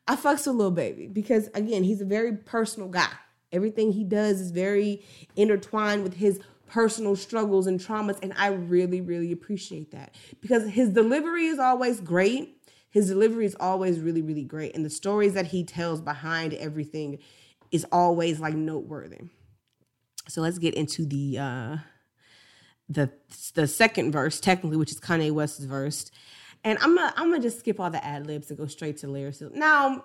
I 0.07 0.17
fucks 0.17 0.47
with 0.47 0.57
Lil 0.57 0.71
Baby 0.71 1.09
because 1.09 1.49
again, 1.49 1.85
he's 1.85 2.01
a 2.01 2.07
very 2.07 2.37
personal 2.37 2.89
guy. 2.89 3.11
Everything 3.53 3.93
he 3.93 4.05
does 4.05 4.41
is 4.41 4.51
very 4.51 5.03
intertwined 5.37 6.03
with 6.03 6.15
his 6.15 6.41
personal 6.69 7.17
struggles 7.17 7.67
and 7.67 7.81
traumas, 7.81 8.19
and 8.23 8.33
I 8.37 8.49
really, 8.49 9.01
really 9.01 9.33
appreciate 9.33 9.91
that 9.91 10.15
because 10.41 10.69
his 10.71 10.91
delivery 10.91 11.47
is 11.47 11.59
always 11.59 12.01
great. 12.01 12.57
His 12.91 13.09
delivery 13.09 13.47
is 13.47 13.57
always 13.59 14.01
really, 14.01 14.23
really 14.23 14.45
great, 14.45 14.75
and 14.75 14.85
the 14.85 14.91
stories 14.91 15.35
that 15.35 15.47
he 15.47 15.65
tells 15.65 16.01
behind 16.01 16.55
everything 16.55 17.19
is 17.71 17.87
always 17.93 18.41
like 18.41 18.55
noteworthy. 18.55 19.21
So 20.29 20.43
let's 20.43 20.59
get 20.59 20.75
into 20.75 21.05
the 21.05 21.39
uh 21.39 21.77
the 22.89 23.11
the 23.55 23.67
second 23.67 24.13
verse, 24.13 24.41
technically, 24.41 24.77
which 24.77 24.93
is 24.93 25.01
Kanye 25.01 25.33
West's 25.33 25.65
verse. 25.65 26.11
And 26.63 26.79
I'm 26.81 26.95
gonna 26.95 27.13
I'm 27.17 27.31
gonna 27.31 27.43
just 27.43 27.61
skip 27.61 27.81
all 27.81 27.91
the 27.91 28.05
ad 28.05 28.27
libs 28.27 28.51
and 28.51 28.59
go 28.59 28.67
straight 28.67 28.99
to 28.99 29.09
lyrics. 29.09 29.43
Now, 29.55 30.05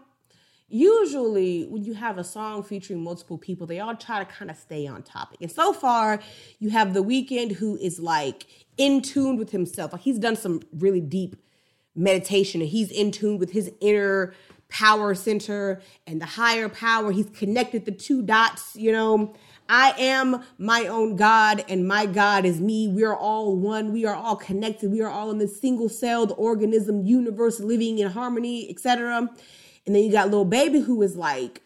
usually 0.68 1.64
when 1.64 1.84
you 1.84 1.94
have 1.94 2.18
a 2.18 2.24
song 2.24 2.64
featuring 2.64 3.04
multiple 3.04 3.38
people, 3.38 3.68
they 3.68 3.80
all 3.80 3.96
try 3.96 4.20
to 4.20 4.26
kind 4.26 4.50
of 4.50 4.58
stay 4.58 4.88
on 4.88 5.04
topic. 5.04 5.40
And 5.42 5.52
so 5.52 5.74
far, 5.74 6.20
you 6.60 6.70
have 6.70 6.94
The 6.94 7.04
Weeknd 7.04 7.54
who 7.54 7.78
is 7.78 8.00
like 8.00 8.48
in 8.78 9.02
tune 9.02 9.38
with 9.38 9.52
himself. 9.52 9.94
Like 9.94 10.02
he's 10.02 10.20
done 10.20 10.36
some 10.36 10.62
really 10.74 11.02
deep 11.02 11.36
meditation 11.96 12.62
and 12.62 12.70
he's 12.70 12.92
in 12.92 13.12
tune 13.12 13.38
with 13.38 13.52
his 13.52 13.72
inner 13.80 14.34
power 14.68 15.14
center 15.16 15.82
and 16.08 16.20
the 16.20 16.26
higher 16.26 16.68
power. 16.68 17.12
He's 17.12 17.30
connected 17.30 17.86
the 17.86 17.92
two 17.92 18.22
dots, 18.22 18.76
you 18.76 18.92
know. 18.92 19.34
I 19.68 19.96
am 19.98 20.44
my 20.60 20.86
own 20.86 21.16
God, 21.16 21.66
and 21.68 21.88
my 21.88 22.06
God 22.06 22.46
is 22.46 22.62
me. 22.62 22.88
We 22.88 23.04
are 23.04 23.16
all 23.16 23.56
one. 23.56 23.92
We 23.92 24.06
are 24.06 24.14
all 24.14 24.36
connected. 24.36 24.92
We 24.92 25.02
are 25.02 25.10
all 25.10 25.32
in 25.32 25.40
this 25.40 25.60
single 25.60 25.90
celled 25.90 26.34
organism 26.38 27.04
universe 27.04 27.60
living 27.60 27.98
in 27.98 28.12
harmony, 28.12 28.70
etc. 28.70 29.28
And 29.86 29.96
then 29.96 30.04
you 30.04 30.12
got 30.12 30.30
little 30.30 30.46
Baby 30.46 30.80
who 30.80 31.02
is 31.02 31.16
like, 31.16 31.62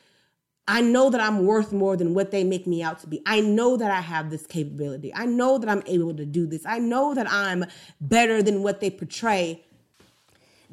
I 0.68 0.82
know 0.82 1.10
that 1.10 1.20
I'm 1.20 1.46
worth 1.46 1.72
more 1.72 1.98
than 1.98 2.14
what 2.14 2.30
they 2.30 2.44
make 2.44 2.68
me 2.68 2.84
out 2.84 3.00
to 3.00 3.08
be. 3.08 3.22
I 3.26 3.42
know 3.42 3.76
that 3.76 3.90
I 3.90 4.02
have 4.02 4.30
this 4.30 4.46
capability. 4.46 5.12
I 5.16 5.26
know 5.26 5.58
that 5.58 5.68
I'm 5.68 5.82
able 5.88 6.14
to 6.14 6.26
do 6.26 6.46
this. 6.46 6.64
I 6.64 6.78
know 6.78 7.16
that 7.16 7.26
I'm 7.32 7.66
better 8.00 8.44
than 8.44 8.62
what 8.62 8.80
they 8.80 8.92
portray, 8.92 9.66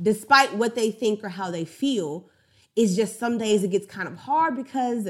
despite 0.00 0.54
what 0.54 0.74
they 0.74 0.90
think 0.90 1.24
or 1.24 1.30
how 1.30 1.50
they 1.50 1.64
feel. 1.64 2.28
It's 2.74 2.94
just 2.94 3.18
some 3.18 3.38
days 3.38 3.64
it 3.64 3.70
gets 3.70 3.86
kind 3.86 4.06
of 4.06 4.18
hard 4.18 4.54
because 4.54 5.08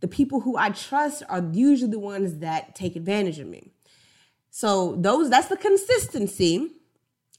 the 0.00 0.08
people 0.08 0.40
who 0.40 0.56
I 0.56 0.70
trust 0.70 1.22
are 1.28 1.46
usually 1.52 1.90
the 1.90 1.98
ones 1.98 2.38
that 2.38 2.74
take 2.74 2.96
advantage 2.96 3.38
of 3.38 3.48
me. 3.48 3.70
So 4.50 4.96
those 4.96 5.28
that's 5.28 5.48
the 5.48 5.58
consistency 5.58 6.70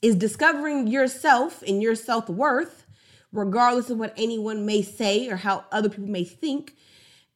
is 0.00 0.14
discovering 0.14 0.86
yourself 0.86 1.62
and 1.66 1.82
your 1.82 1.96
self-worth 1.96 2.83
regardless 3.34 3.90
of 3.90 3.98
what 3.98 4.14
anyone 4.16 4.64
may 4.64 4.80
say 4.80 5.28
or 5.28 5.36
how 5.36 5.64
other 5.70 5.88
people 5.88 6.08
may 6.08 6.24
think. 6.24 6.74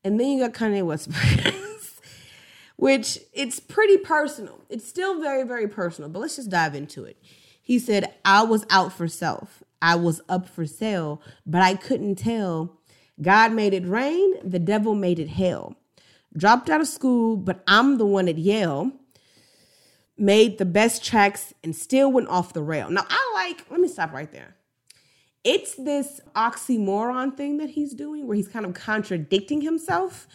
And 0.02 0.18
then 0.18 0.28
you 0.28 0.40
got 0.40 0.54
Kanye 0.54 0.84
West 0.84 1.10
which 2.76 3.18
it's 3.32 3.58
pretty 3.60 3.98
personal. 3.98 4.60
It's 4.70 4.88
still 4.88 5.20
very 5.20 5.42
very 5.42 5.68
personal, 5.68 6.08
but 6.08 6.20
let's 6.20 6.36
just 6.36 6.50
dive 6.50 6.74
into 6.74 7.04
it. 7.04 7.20
He 7.60 7.78
said, 7.78 8.14
"I 8.24 8.44
was 8.44 8.64
out 8.70 8.92
for 8.92 9.08
self. 9.08 9.62
I 9.82 9.96
was 9.96 10.20
up 10.28 10.48
for 10.48 10.64
sale, 10.64 11.20
but 11.44 11.60
I 11.60 11.74
couldn't 11.74 12.16
tell 12.16 12.78
God 13.20 13.52
made 13.52 13.74
it 13.74 13.86
rain, 13.86 14.34
the 14.48 14.58
devil 14.58 14.94
made 14.94 15.18
it 15.18 15.28
hell. 15.28 15.76
Dropped 16.36 16.70
out 16.70 16.80
of 16.80 16.86
school, 16.86 17.36
but 17.36 17.62
I'm 17.66 17.98
the 17.98 18.06
one 18.06 18.28
at 18.28 18.38
Yale. 18.38 18.92
Made 20.16 20.58
the 20.58 20.64
best 20.64 21.04
tracks 21.04 21.52
and 21.64 21.74
still 21.74 22.12
went 22.12 22.28
off 22.28 22.52
the 22.52 22.62
rail. 22.62 22.90
Now, 22.90 23.06
I 23.08 23.32
like, 23.34 23.64
let 23.70 23.80
me 23.80 23.88
stop 23.88 24.12
right 24.12 24.30
there. 24.30 24.54
It's 25.48 25.74
this 25.76 26.20
oxymoron 26.36 27.36
thing 27.36 27.56
that 27.56 27.70
he's 27.70 27.94
doing 27.94 28.26
where 28.26 28.36
he's 28.36 28.48
kind 28.48 28.66
of 28.66 28.74
contradicting 28.74 29.62
himself. 29.62 30.28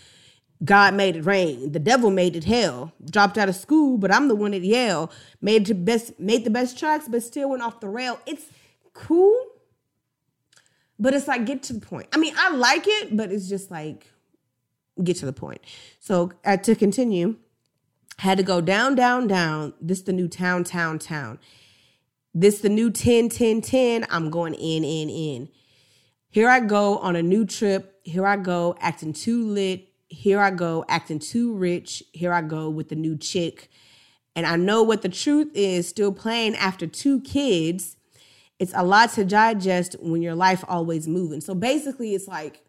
God 0.65 0.95
made 0.95 1.15
it 1.17 1.21
rain. 1.21 1.71
The 1.71 1.79
devil 1.79 2.09
made 2.09 2.35
it 2.35 2.45
hell. 2.45 2.93
Dropped 3.11 3.37
out 3.37 3.49
of 3.49 3.55
school, 3.55 3.97
but 3.97 4.11
I'm 4.11 4.27
the 4.27 4.35
one 4.35 4.53
at 4.53 4.61
Yale. 4.61 5.11
Made 5.41 5.67
the 5.67 5.75
best, 5.75 6.19
made 6.19 6.45
the 6.45 6.49
best 6.49 6.79
tracks, 6.79 7.07
but 7.07 7.21
still 7.21 7.49
went 7.51 7.61
off 7.61 7.79
the 7.79 7.89
rail. 7.89 8.19
It's 8.25 8.45
cool 8.93 9.35
but 10.99 11.13
it's 11.13 11.27
like 11.27 11.45
get 11.45 11.63
to 11.63 11.73
the 11.73 11.81
point. 11.81 12.07
I 12.13 12.17
mean, 12.17 12.33
I 12.37 12.55
like 12.55 12.85
it, 12.87 13.15
but 13.15 13.31
it's 13.31 13.49
just 13.49 13.69
like 13.71 14.09
get 15.03 15.17
to 15.17 15.25
the 15.25 15.33
point. 15.33 15.61
So 15.99 16.31
uh, 16.45 16.57
to 16.57 16.75
continue, 16.75 17.37
had 18.19 18.37
to 18.37 18.43
go 18.43 18.61
down, 18.61 18.95
down, 18.95 19.27
down. 19.27 19.73
This 19.81 20.01
the 20.01 20.13
new 20.13 20.27
town, 20.27 20.63
town, 20.63 20.99
town. 20.99 21.39
This 22.33 22.59
the 22.59 22.69
new 22.69 22.89
10, 22.89 23.29
10, 23.29 23.61
10. 23.61 24.07
I'm 24.09 24.29
going 24.29 24.55
in, 24.55 24.83
in, 24.83 25.09
in. 25.09 25.49
Here 26.29 26.49
I 26.49 26.61
go 26.61 26.97
on 26.97 27.15
a 27.15 27.21
new 27.21 27.45
trip. 27.45 27.99
Here 28.03 28.25
I 28.25 28.37
go 28.37 28.75
acting 28.79 29.13
too 29.13 29.45
lit. 29.45 29.89
Here 30.07 30.39
I 30.39 30.49
go 30.49 30.83
acting 30.89 31.19
too 31.19 31.53
rich. 31.53 32.03
Here 32.11 32.33
I 32.33 32.41
go 32.41 32.69
with 32.69 32.89
the 32.89 32.95
new 32.95 33.17
chick. 33.17 33.69
And 34.35 34.47
I 34.47 34.55
know 34.55 34.81
what 34.81 35.03
the 35.03 35.09
truth 35.09 35.51
is 35.53 35.87
still 35.87 36.11
playing 36.11 36.55
after 36.55 36.87
two 36.87 37.21
kids. 37.21 37.97
It's 38.57 38.73
a 38.75 38.83
lot 38.83 39.11
to 39.11 39.25
digest 39.25 39.95
when 39.99 40.23
your 40.23 40.35
life 40.35 40.63
always 40.67 41.07
moving. 41.07 41.39
So 41.39 41.53
basically, 41.53 42.15
it's 42.15 42.27
like, 42.27 42.63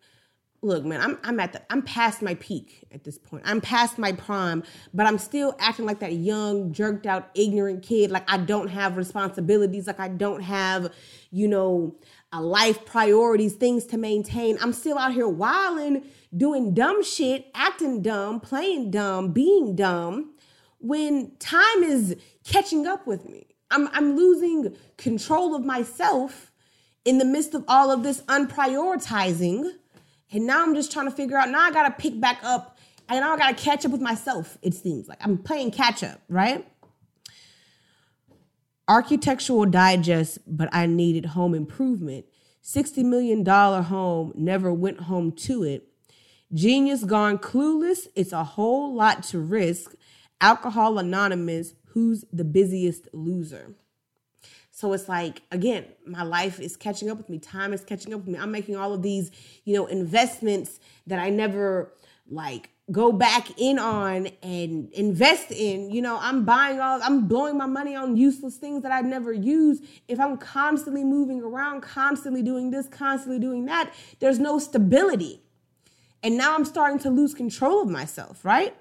look, 0.64 0.84
man, 0.84 1.00
I'm 1.00 1.18
I'm 1.22 1.38
at 1.40 1.52
the 1.52 1.62
I'm 1.70 1.82
past 1.82 2.22
my 2.22 2.34
peak 2.34 2.84
at 2.92 3.04
this 3.04 3.18
point. 3.18 3.42
I'm 3.46 3.60
past 3.60 3.98
my 3.98 4.12
prime, 4.12 4.62
but 4.92 5.06
I'm 5.06 5.18
still 5.18 5.54
acting 5.58 5.84
like 5.84 6.00
that 6.00 6.14
young, 6.14 6.72
jerked 6.72 7.06
out, 7.06 7.30
ignorant 7.34 7.82
kid. 7.82 8.10
Like 8.10 8.28
I 8.30 8.38
don't 8.38 8.68
have 8.68 8.96
responsibilities. 8.96 9.86
Like 9.86 10.00
I 10.00 10.08
don't 10.08 10.40
have, 10.42 10.92
you 11.30 11.46
know, 11.46 11.96
a 12.32 12.40
life 12.40 12.84
priorities, 12.84 13.54
things 13.54 13.84
to 13.86 13.98
maintain. 13.98 14.58
I'm 14.60 14.72
still 14.72 14.98
out 14.98 15.12
here 15.12 15.28
wilding, 15.28 16.04
doing 16.36 16.74
dumb 16.74 17.04
shit, 17.04 17.46
acting 17.54 18.02
dumb, 18.02 18.40
playing 18.40 18.90
dumb, 18.90 19.32
being 19.32 19.76
dumb 19.76 20.34
when 20.78 21.32
time 21.38 21.82
is 21.82 22.16
catching 22.44 22.86
up 22.86 23.06
with 23.06 23.28
me. 23.28 23.46
I'm, 23.70 23.88
I'm 23.92 24.16
losing 24.16 24.76
control 24.96 25.54
of 25.54 25.64
myself 25.64 26.52
in 27.04 27.18
the 27.18 27.24
midst 27.24 27.54
of 27.54 27.64
all 27.68 27.90
of 27.90 28.02
this 28.02 28.22
unprioritizing. 28.22 29.70
And 30.32 30.46
now 30.46 30.62
I'm 30.62 30.74
just 30.74 30.90
trying 30.92 31.08
to 31.08 31.14
figure 31.14 31.36
out, 31.36 31.50
now 31.50 31.60
I 31.60 31.70
gotta 31.70 31.92
pick 31.92 32.20
back 32.20 32.40
up 32.42 32.78
and 33.08 33.20
now 33.20 33.34
I 33.34 33.36
gotta 33.36 33.54
catch 33.54 33.84
up 33.84 33.92
with 33.92 34.00
myself, 34.00 34.58
it 34.62 34.74
seems 34.74 35.08
like. 35.08 35.18
I'm 35.20 35.38
playing 35.38 35.70
catch 35.70 36.02
up, 36.02 36.20
right? 36.28 36.66
Architectural 38.88 39.66
Digest, 39.66 40.38
but 40.46 40.68
I 40.72 40.86
needed 40.86 41.26
home 41.26 41.54
improvement. 41.54 42.26
$60 42.62 43.04
million 43.04 43.44
home, 43.44 44.32
never 44.34 44.72
went 44.72 45.00
home 45.02 45.32
to 45.32 45.62
it. 45.62 45.88
Genius 46.52 47.04
gone 47.04 47.38
clueless, 47.38 48.06
it's 48.14 48.32
a 48.32 48.44
whole 48.44 48.94
lot 48.94 49.22
to 49.24 49.38
risk. 49.38 49.94
Alcohol 50.40 50.98
Anonymous, 50.98 51.74
who's 51.88 52.24
the 52.32 52.44
busiest 52.44 53.08
loser? 53.12 53.74
So 54.76 54.92
it's 54.92 55.08
like, 55.08 55.42
again, 55.52 55.84
my 56.04 56.24
life 56.24 56.58
is 56.58 56.76
catching 56.76 57.08
up 57.08 57.16
with 57.16 57.28
me. 57.28 57.38
Time 57.38 57.72
is 57.72 57.84
catching 57.84 58.12
up 58.12 58.18
with 58.22 58.28
me. 58.28 58.40
I'm 58.40 58.50
making 58.50 58.74
all 58.74 58.92
of 58.92 59.02
these, 59.02 59.30
you 59.62 59.72
know, 59.72 59.86
investments 59.86 60.80
that 61.06 61.20
I 61.20 61.30
never 61.30 61.92
like 62.28 62.70
go 62.90 63.12
back 63.12 63.56
in 63.56 63.78
on 63.78 64.26
and 64.42 64.90
invest 64.90 65.52
in. 65.52 65.90
You 65.90 66.02
know, 66.02 66.18
I'm 66.20 66.44
buying 66.44 66.80
all, 66.80 67.00
I'm 67.04 67.28
blowing 67.28 67.56
my 67.56 67.66
money 67.66 67.94
on 67.94 68.16
useless 68.16 68.56
things 68.56 68.82
that 68.82 68.90
I'd 68.90 69.04
never 69.04 69.32
use. 69.32 69.80
If 70.08 70.18
I'm 70.18 70.36
constantly 70.36 71.04
moving 71.04 71.40
around, 71.40 71.82
constantly 71.82 72.42
doing 72.42 72.72
this, 72.72 72.88
constantly 72.88 73.38
doing 73.38 73.66
that, 73.66 73.94
there's 74.18 74.40
no 74.40 74.58
stability. 74.58 75.40
And 76.24 76.36
now 76.36 76.56
I'm 76.56 76.64
starting 76.64 76.98
to 77.00 77.10
lose 77.10 77.32
control 77.32 77.82
of 77.82 77.88
myself, 77.88 78.44
right? 78.44 78.74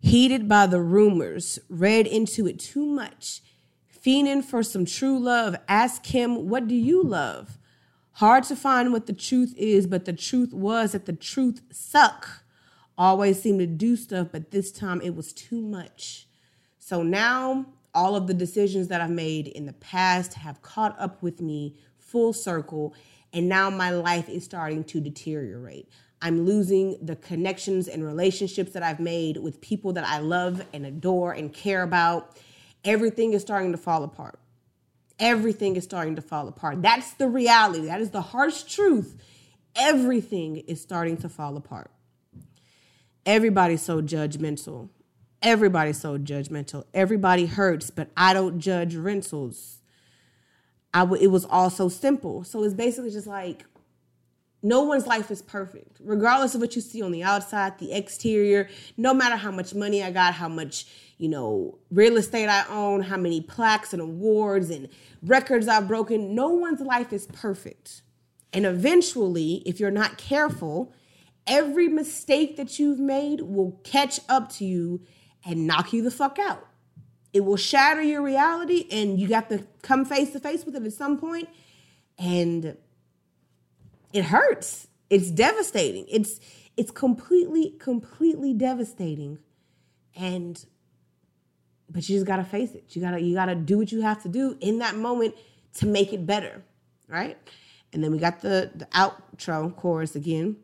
Heated 0.00 0.48
by 0.48 0.66
the 0.66 0.80
rumors, 0.80 1.60
read 1.68 2.08
into 2.08 2.48
it 2.48 2.58
too 2.58 2.84
much. 2.84 3.40
Fiending 4.04 4.44
for 4.44 4.62
some 4.62 4.84
true 4.84 5.18
love, 5.18 5.56
ask 5.68 6.06
him, 6.06 6.48
What 6.48 6.68
do 6.68 6.74
you 6.74 7.02
love? 7.02 7.58
Hard 8.12 8.44
to 8.44 8.56
find 8.56 8.92
what 8.92 9.06
the 9.06 9.12
truth 9.12 9.54
is, 9.56 9.86
but 9.86 10.04
the 10.04 10.12
truth 10.12 10.52
was 10.52 10.92
that 10.92 11.06
the 11.06 11.12
truth 11.12 11.62
suck. 11.70 12.42
Always 12.96 13.40
seemed 13.40 13.60
to 13.60 13.66
do 13.66 13.96
stuff, 13.96 14.28
but 14.32 14.50
this 14.50 14.72
time 14.72 15.00
it 15.02 15.14
was 15.14 15.32
too 15.32 15.60
much. 15.60 16.26
So 16.78 17.02
now 17.02 17.66
all 17.94 18.16
of 18.16 18.26
the 18.26 18.34
decisions 18.34 18.88
that 18.88 19.00
I've 19.00 19.10
made 19.10 19.46
in 19.48 19.66
the 19.66 19.72
past 19.74 20.34
have 20.34 20.62
caught 20.62 20.98
up 20.98 21.22
with 21.22 21.40
me 21.40 21.76
full 21.98 22.32
circle, 22.32 22.94
and 23.32 23.48
now 23.48 23.70
my 23.70 23.90
life 23.90 24.28
is 24.28 24.44
starting 24.44 24.82
to 24.84 25.00
deteriorate. 25.00 25.88
I'm 26.20 26.44
losing 26.44 26.96
the 27.00 27.16
connections 27.16 27.86
and 27.86 28.04
relationships 28.04 28.72
that 28.72 28.82
I've 28.82 29.00
made 29.00 29.36
with 29.36 29.60
people 29.60 29.92
that 29.92 30.04
I 30.04 30.18
love 30.18 30.64
and 30.72 30.86
adore 30.86 31.32
and 31.32 31.52
care 31.52 31.82
about. 31.82 32.36
Everything 32.84 33.32
is 33.32 33.42
starting 33.42 33.72
to 33.72 33.78
fall 33.78 34.04
apart. 34.04 34.38
Everything 35.18 35.76
is 35.76 35.84
starting 35.84 36.14
to 36.16 36.22
fall 36.22 36.46
apart. 36.48 36.80
That's 36.80 37.12
the 37.14 37.28
reality. 37.28 37.86
That 37.86 38.00
is 38.00 38.10
the 38.10 38.20
harsh 38.20 38.62
truth. 38.62 39.16
Everything 39.74 40.58
is 40.58 40.80
starting 40.80 41.16
to 41.18 41.28
fall 41.28 41.56
apart. 41.56 41.90
Everybody's 43.26 43.82
so 43.82 44.00
judgmental. 44.00 44.88
Everybody's 45.42 46.00
so 46.00 46.18
judgmental. 46.18 46.84
Everybody 46.94 47.46
hurts, 47.46 47.90
but 47.90 48.10
I 48.16 48.32
don't 48.32 48.58
judge 48.58 48.94
rentals. 48.94 49.78
I 50.94 51.00
w- 51.00 51.22
it 51.22 51.28
was 51.28 51.44
all 51.44 51.70
so 51.70 51.88
simple. 51.88 52.42
So 52.44 52.62
it's 52.64 52.74
basically 52.74 53.10
just 53.10 53.26
like 53.26 53.64
no 54.62 54.82
one's 54.82 55.06
life 55.06 55.30
is 55.30 55.40
perfect, 55.40 55.98
regardless 56.00 56.54
of 56.54 56.60
what 56.60 56.74
you 56.74 56.82
see 56.82 57.00
on 57.00 57.12
the 57.12 57.22
outside, 57.22 57.78
the 57.78 57.92
exterior. 57.92 58.68
No 58.96 59.14
matter 59.14 59.36
how 59.36 59.50
much 59.50 59.74
money 59.74 60.02
I 60.02 60.10
got, 60.10 60.34
how 60.34 60.48
much, 60.48 60.86
you 61.16 61.28
know, 61.28 61.78
real 61.90 62.16
estate 62.16 62.48
I 62.48 62.66
own, 62.68 63.02
how 63.02 63.16
many 63.16 63.40
plaques 63.40 63.92
and 63.92 64.02
awards 64.02 64.70
and 64.70 64.88
records 65.22 65.68
I've 65.68 65.86
broken, 65.86 66.34
no 66.34 66.48
one's 66.48 66.80
life 66.80 67.12
is 67.12 67.26
perfect. 67.26 68.02
And 68.52 68.66
eventually, 68.66 69.62
if 69.64 69.78
you're 69.78 69.90
not 69.90 70.18
careful, 70.18 70.92
every 71.46 71.88
mistake 71.88 72.56
that 72.56 72.78
you've 72.78 72.98
made 72.98 73.42
will 73.42 73.80
catch 73.84 74.20
up 74.28 74.50
to 74.54 74.64
you 74.64 75.02
and 75.44 75.66
knock 75.66 75.92
you 75.92 76.02
the 76.02 76.10
fuck 76.10 76.38
out. 76.38 76.66
It 77.32 77.44
will 77.44 77.56
shatter 77.56 78.02
your 78.02 78.22
reality, 78.22 78.86
and 78.90 79.20
you 79.20 79.28
got 79.28 79.50
to 79.50 79.66
come 79.82 80.04
face 80.04 80.32
to 80.32 80.40
face 80.40 80.64
with 80.64 80.74
it 80.74 80.82
at 80.82 80.92
some 80.94 81.18
point. 81.18 81.48
And 82.18 82.76
it 84.12 84.24
hurts. 84.24 84.88
It's 85.10 85.30
devastating. 85.30 86.06
It's 86.08 86.40
it's 86.76 86.90
completely 86.90 87.74
completely 87.78 88.52
devastating. 88.54 89.38
And 90.14 90.62
but 91.90 92.08
you 92.08 92.16
just 92.16 92.26
got 92.26 92.36
to 92.36 92.44
face 92.44 92.72
it. 92.74 92.84
You 92.90 93.02
got 93.02 93.12
to 93.12 93.20
you 93.20 93.34
got 93.34 93.46
to 93.46 93.54
do 93.54 93.78
what 93.78 93.92
you 93.92 94.02
have 94.02 94.22
to 94.22 94.28
do 94.28 94.56
in 94.60 94.78
that 94.78 94.96
moment 94.96 95.34
to 95.74 95.86
make 95.86 96.12
it 96.12 96.26
better, 96.26 96.62
right? 97.08 97.38
And 97.92 98.04
then 98.04 98.12
we 98.12 98.18
got 98.18 98.40
the 98.40 98.70
the 98.74 98.86
outro 98.86 99.74
chorus 99.74 100.14
again. 100.14 100.56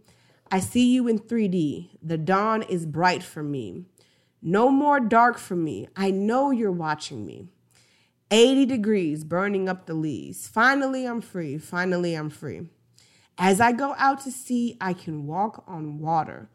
I 0.50 0.60
see 0.60 0.92
you 0.92 1.08
in 1.08 1.18
3D. 1.18 1.88
The 2.02 2.18
dawn 2.18 2.62
is 2.62 2.86
bright 2.86 3.22
for 3.22 3.42
me. 3.42 3.86
No 4.42 4.68
more 4.70 5.00
dark 5.00 5.38
for 5.38 5.56
me. 5.56 5.88
I 5.96 6.10
know 6.10 6.50
you're 6.50 6.70
watching 6.70 7.24
me. 7.24 7.48
80 8.30 8.66
degrees 8.66 9.24
burning 9.24 9.68
up 9.68 9.86
the 9.86 9.94
leaves. 9.94 10.46
Finally, 10.46 11.06
I'm 11.06 11.20
free. 11.20 11.56
Finally, 11.56 12.14
I'm 12.14 12.30
free. 12.30 12.68
As 13.38 13.60
I 13.60 13.72
go 13.72 13.94
out 13.98 14.20
to 14.22 14.30
sea, 14.30 14.76
I 14.80 14.92
can 14.92 15.26
walk 15.26 15.64
on 15.66 15.98
water. 15.98 16.48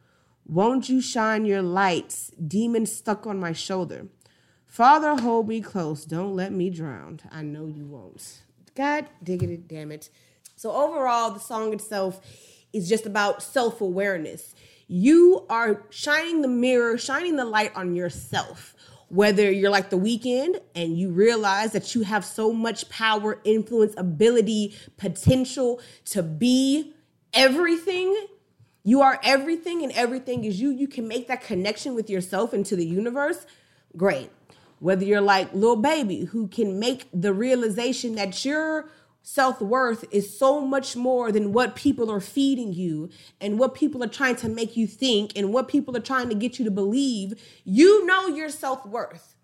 Won't 0.47 0.89
you 0.89 1.01
shine 1.01 1.45
your 1.45 1.61
lights, 1.61 2.31
demon 2.45 2.85
stuck 2.85 3.27
on 3.27 3.39
my 3.39 3.53
shoulder? 3.53 4.07
Father, 4.65 5.15
hold 5.21 5.47
me 5.47 5.61
close. 5.61 6.05
Don't 6.05 6.35
let 6.35 6.51
me 6.51 6.69
drown. 6.69 7.19
I 7.31 7.41
know 7.41 7.67
you 7.67 7.85
won't. 7.85 8.41
God 8.75 9.07
diggity 9.21 9.57
damn 9.57 9.91
it. 9.91 10.09
So 10.55 10.71
overall, 10.71 11.31
the 11.31 11.39
song 11.39 11.73
itself 11.73 12.21
is 12.71 12.87
just 12.87 13.05
about 13.05 13.43
self-awareness. 13.43 14.55
You 14.87 15.45
are 15.49 15.85
shining 15.89 16.41
the 16.41 16.47
mirror, 16.47 16.97
shining 16.97 17.35
the 17.35 17.45
light 17.45 17.75
on 17.75 17.95
yourself 17.95 18.75
whether 19.09 19.51
you're 19.51 19.71
like 19.71 19.89
the 19.89 19.97
Weeknd 19.97 20.59
and 20.75 20.97
you 20.97 21.09
realize 21.09 21.71
that 21.73 21.95
you 21.95 22.03
have 22.03 22.23
so 22.23 22.53
much 22.53 22.89
power, 22.89 23.39
influence, 23.43 23.93
ability, 23.97 24.75
potential 24.97 25.81
to 26.05 26.23
be 26.23 26.93
everything. 27.33 28.15
You 28.83 29.01
are 29.01 29.19
everything, 29.23 29.83
and 29.83 29.91
everything 29.91 30.45
is 30.45 30.61
you. 30.61 30.71
You 30.71 30.87
can 30.87 31.07
make 31.07 31.27
that 31.27 31.41
connection 31.41 31.95
with 31.95 32.09
yourself 32.09 32.53
and 32.53 32.65
to 32.67 32.75
the 32.75 32.85
universe. 32.85 33.45
Great. 33.97 34.29
Whether 34.79 35.03
you're 35.03 35.21
like 35.21 35.53
little 35.53 35.75
Baby, 35.75 36.25
who 36.25 36.47
can 36.47 36.79
make 36.79 37.07
the 37.13 37.33
realization 37.33 38.15
that 38.15 38.45
you're 38.45 38.89
self 39.29 39.61
worth 39.61 40.05
is 40.11 40.37
so 40.37 40.59
much 40.59 40.95
more 40.95 41.31
than 41.31 41.53
what 41.53 41.75
people 41.75 42.09
are 42.09 42.19
feeding 42.19 42.73
you 42.73 43.09
and 43.39 43.59
what 43.59 43.75
people 43.75 44.03
are 44.03 44.07
trying 44.07 44.35
to 44.35 44.49
make 44.49 44.75
you 44.75 44.87
think 44.87 45.31
and 45.35 45.53
what 45.53 45.67
people 45.67 45.95
are 45.95 46.01
trying 46.01 46.29
to 46.29 46.35
get 46.35 46.57
you 46.57 46.65
to 46.65 46.71
believe. 46.71 47.39
You 47.63 48.05
know 48.05 48.27
your 48.27 48.49
self 48.49 48.85
worth. 48.85 49.35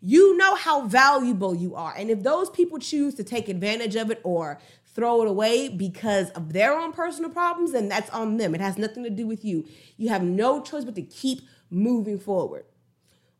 You 0.00 0.36
know 0.36 0.54
how 0.54 0.86
valuable 0.86 1.54
you 1.54 1.74
are. 1.74 1.94
And 1.96 2.10
if 2.10 2.22
those 2.22 2.50
people 2.50 2.78
choose 2.78 3.14
to 3.14 3.24
take 3.24 3.48
advantage 3.48 3.96
of 3.96 4.10
it 4.10 4.20
or 4.22 4.60
throw 4.94 5.22
it 5.22 5.28
away 5.28 5.68
because 5.68 6.30
of 6.30 6.52
their 6.52 6.78
own 6.78 6.92
personal 6.92 7.30
problems, 7.30 7.72
then 7.72 7.88
that's 7.88 8.10
on 8.10 8.36
them. 8.36 8.54
It 8.54 8.60
has 8.60 8.78
nothing 8.78 9.02
to 9.04 9.10
do 9.10 9.26
with 9.26 9.44
you. 9.44 9.64
You 9.96 10.08
have 10.10 10.22
no 10.22 10.60
choice 10.60 10.84
but 10.84 10.94
to 10.96 11.02
keep 11.02 11.42
moving 11.70 12.18
forward. 12.18 12.64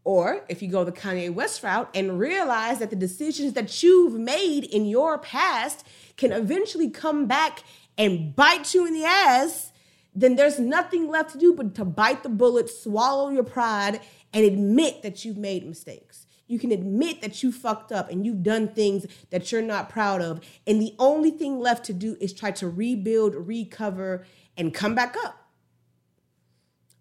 Or 0.05 0.45
if 0.49 0.63
you 0.63 0.69
go 0.69 0.83
the 0.85 0.93
Kanye 0.93 1.33
West 1.33 1.63
route 1.63 1.89
and 1.95 2.19
realize 2.19 2.81
that 2.81 2.91
the 2.91 2.97
decisions 2.97 3.53
that 3.53 3.83
you've 3.83 4.15
made 4.15 4.65
in 4.65 4.85
your 4.85 5.19
past 5.19 5.87
can 6.17 6.33
eventually 6.33 6.91
come 6.91 7.27
back 7.27 7.63
and 7.97 8.35
bite 8.35 8.75
you 8.75 8.85
in 8.87 8.95
the 8.95 9.05
ass, 9.05 9.73
then 10.15 10.37
there's 10.37 10.59
nothing 10.59 11.09
left 11.09 11.33
to 11.33 11.39
do 11.39 11.55
but 11.55 11.75
to 11.77 11.85
bite 11.85 12.23
the 12.23 12.29
bullet, 12.29 12.69
swallow 12.69 13.31
your 13.31 13.45
pride, 13.45 14.01
and 14.33 14.45
admit 14.45 15.03
that 15.03 15.25
you've 15.25 15.39
made 15.39 15.65
mistakes. 15.67 16.27
You 16.49 16.59
can 16.59 16.73
admit 16.73 17.23
that 17.23 17.43
you 17.43 17.53
fucked 17.53 17.93
up 17.93 18.11
and 18.11 18.27
you've 18.27 18.43
done 18.43 18.69
things 18.69 19.07
that 19.31 19.53
you're 19.53 19.63
not 19.63 19.89
proud 19.89 20.21
of. 20.21 20.41
And 20.67 20.83
the 20.83 20.95
only 20.99 21.31
thing 21.31 21.61
left 21.61 21.85
to 21.87 21.93
do 21.93 22.17
is 22.21 22.33
try 22.33 22.51
to 22.53 22.69
rebuild, 22.69 23.35
recover, 23.35 24.27
and 24.57 24.75
come 24.75 24.95
back 24.95 25.17
up. 25.25 25.49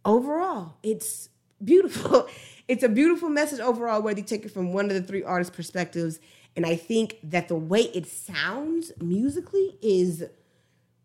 Overall, 0.05 0.77
it's 0.83 1.29
beautiful. 1.63 2.27
It's 2.71 2.83
a 2.83 2.87
beautiful 2.87 3.27
message 3.27 3.59
overall, 3.59 4.01
whether 4.01 4.21
you 4.21 4.25
take 4.25 4.45
it 4.45 4.51
from 4.51 4.71
one 4.71 4.85
of 4.85 4.93
the 4.93 5.01
three 5.01 5.21
artists' 5.21 5.53
perspectives. 5.53 6.21
And 6.55 6.65
I 6.65 6.77
think 6.77 7.17
that 7.21 7.49
the 7.49 7.55
way 7.55 7.81
it 7.81 8.07
sounds 8.07 8.93
musically 9.01 9.75
is 9.81 10.23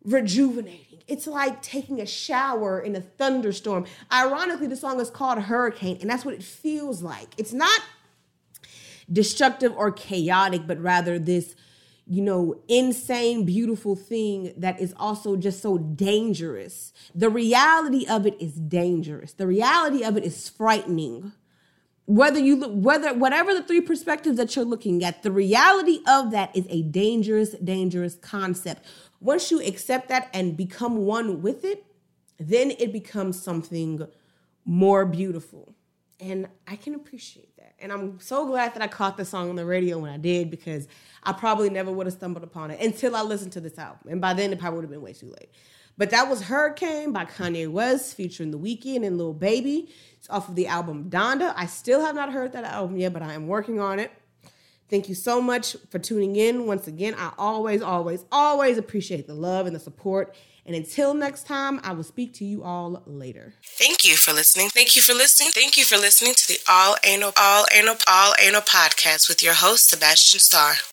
rejuvenating. 0.05 1.02
It's 1.09 1.26
like 1.26 1.62
taking 1.62 2.00
a 2.00 2.07
shower 2.07 2.79
in 2.79 2.94
a 2.94 3.00
thunderstorm. 3.00 3.85
Ironically, 4.12 4.68
the 4.68 4.76
song 4.76 5.00
is 5.00 5.11
called 5.11 5.40
Hurricane, 5.40 5.98
and 6.00 6.09
that's 6.09 6.24
what 6.24 6.35
it 6.35 6.44
feels 6.44 7.02
like. 7.02 7.31
It's 7.37 7.52
not 7.52 7.81
destructive 9.12 9.74
or 9.76 9.90
chaotic, 9.90 10.68
but 10.68 10.81
rather 10.81 11.18
this, 11.18 11.57
you 12.07 12.22
know, 12.22 12.61
insane, 12.68 13.44
beautiful 13.44 13.96
thing 13.96 14.55
that 14.57 14.81
is 14.81 14.94
also 14.96 15.35
just 15.35 15.62
so 15.62 15.79
dangerous. 15.79 16.92
The 17.12 17.29
reality 17.29 18.07
of 18.07 18.24
it 18.24 18.40
is 18.40 18.52
dangerous. 18.52 19.33
The 19.33 19.48
reality 19.48 20.05
of 20.05 20.16
it 20.16 20.22
is 20.22 20.48
frightening. 20.48 21.33
Whether 22.07 22.38
you 22.38 22.57
look, 22.57 22.73
whether 22.73 23.12
whatever 23.14 23.53
the 23.53 23.62
three 23.62 23.81
perspectives 23.81 24.37
that 24.37 24.55
you're 24.55 24.64
looking 24.64 25.05
at, 25.05 25.23
the 25.23 25.31
reality 25.31 26.01
of 26.07 26.31
that 26.31 26.57
is 26.57 26.66
a 26.71 26.83
dangerous, 26.83 27.51
dangerous 27.53 28.14
concept. 28.14 28.85
Once 29.21 29.51
you 29.51 29.61
accept 29.61 30.09
that 30.09 30.31
and 30.33 30.57
become 30.57 30.99
one 30.99 31.42
with 31.42 31.64
it, 31.64 31.85
then 32.38 32.71
it 32.79 32.92
becomes 32.92 33.42
something 33.42 34.07
more 34.64 35.05
beautiful. 35.05 35.75
And 36.21 36.49
I 36.66 36.77
can 36.77 36.95
appreciate 36.95 37.57
that. 37.57 37.75
And 37.79 37.92
I'm 37.92 38.21
so 38.21 38.47
glad 38.47 38.75
that 38.75 38.83
I 38.83 38.87
caught 38.87 39.16
the 39.16 39.25
song 39.25 39.51
on 39.51 39.57
the 39.57 39.66
radio 39.66 39.99
when 39.99 40.11
I 40.11 40.16
did 40.16 40.51
because 40.51 40.88
I 41.23 41.33
probably 41.33 41.71
never 41.71 41.90
would 41.90 42.07
have 42.07 42.14
stumbled 42.14 42.45
upon 42.45 42.71
it 42.71 42.81
until 42.81 43.14
I 43.16 43.23
listened 43.23 43.53
to 43.53 43.61
this 43.61 43.79
album. 43.79 44.09
And 44.11 44.21
by 44.21 44.33
then, 44.33 44.53
it 44.53 44.59
probably 44.59 44.77
would 44.79 44.85
have 44.85 44.90
been 44.90 45.03
way 45.03 45.12
too 45.12 45.27
late. 45.27 45.51
But 45.98 46.11
that 46.11 46.28
was 46.28 46.42
Hurricane 46.42 47.12
by 47.12 47.24
Kanye 47.24 47.70
West 47.70 48.16
featuring 48.16 48.50
The 48.50 48.59
Weeknd 48.59 49.06
and 49.06 49.16
Lil 49.16 49.32
Baby. 49.32 49.88
It's 50.18 50.28
off 50.28 50.48
of 50.48 50.54
the 50.54 50.66
album 50.66 51.09
Donda. 51.09 51.54
I 51.56 51.66
still 51.66 52.02
have 52.02 52.14
not 52.14 52.32
heard 52.32 52.52
that 52.52 52.64
album 52.64 52.96
yet, 52.98 53.12
but 53.12 53.22
I 53.22 53.32
am 53.32 53.46
working 53.46 53.80
on 53.80 53.98
it. 53.98 54.12
Thank 54.88 55.09
you 55.09 55.14
so 55.14 55.40
much 55.40 55.76
for 55.90 55.98
tuning 55.98 56.37
in. 56.37 56.66
Once 56.66 56.87
again, 56.87 57.14
I 57.18 57.32
always, 57.38 57.82
always, 57.82 58.24
always 58.30 58.78
appreciate 58.78 59.26
the 59.26 59.35
love 59.35 59.66
and 59.66 59.74
the 59.74 59.80
support. 59.80 60.37
And 60.64 60.76
until 60.76 61.14
next 61.14 61.46
time, 61.46 61.80
I 61.82 61.92
will 61.92 62.04
speak 62.04 62.35
to 62.35 62.44
you 62.44 62.62
all 62.62 63.02
later. 63.06 63.54
Thank 63.64 64.04
you 64.04 64.16
for 64.16 64.32
listening. 64.32 64.68
Thank 64.68 64.96
you 64.96 65.02
for 65.02 65.14
listening. 65.14 65.50
Thank 65.52 65.76
you 65.76 65.85
for 65.85 65.96
listening 65.96 66.35
to 66.35 66.48
the 66.48 66.59
All 66.68 66.96
Anal 67.04 67.32
All 67.37 67.66
Anal 67.72 67.96
All 68.09 68.35
Anal 68.40 68.62
podcast 68.62 69.28
with 69.28 69.42
your 69.42 69.54
host 69.54 69.90
Sebastian 69.90 70.40
Starr. 70.40 70.76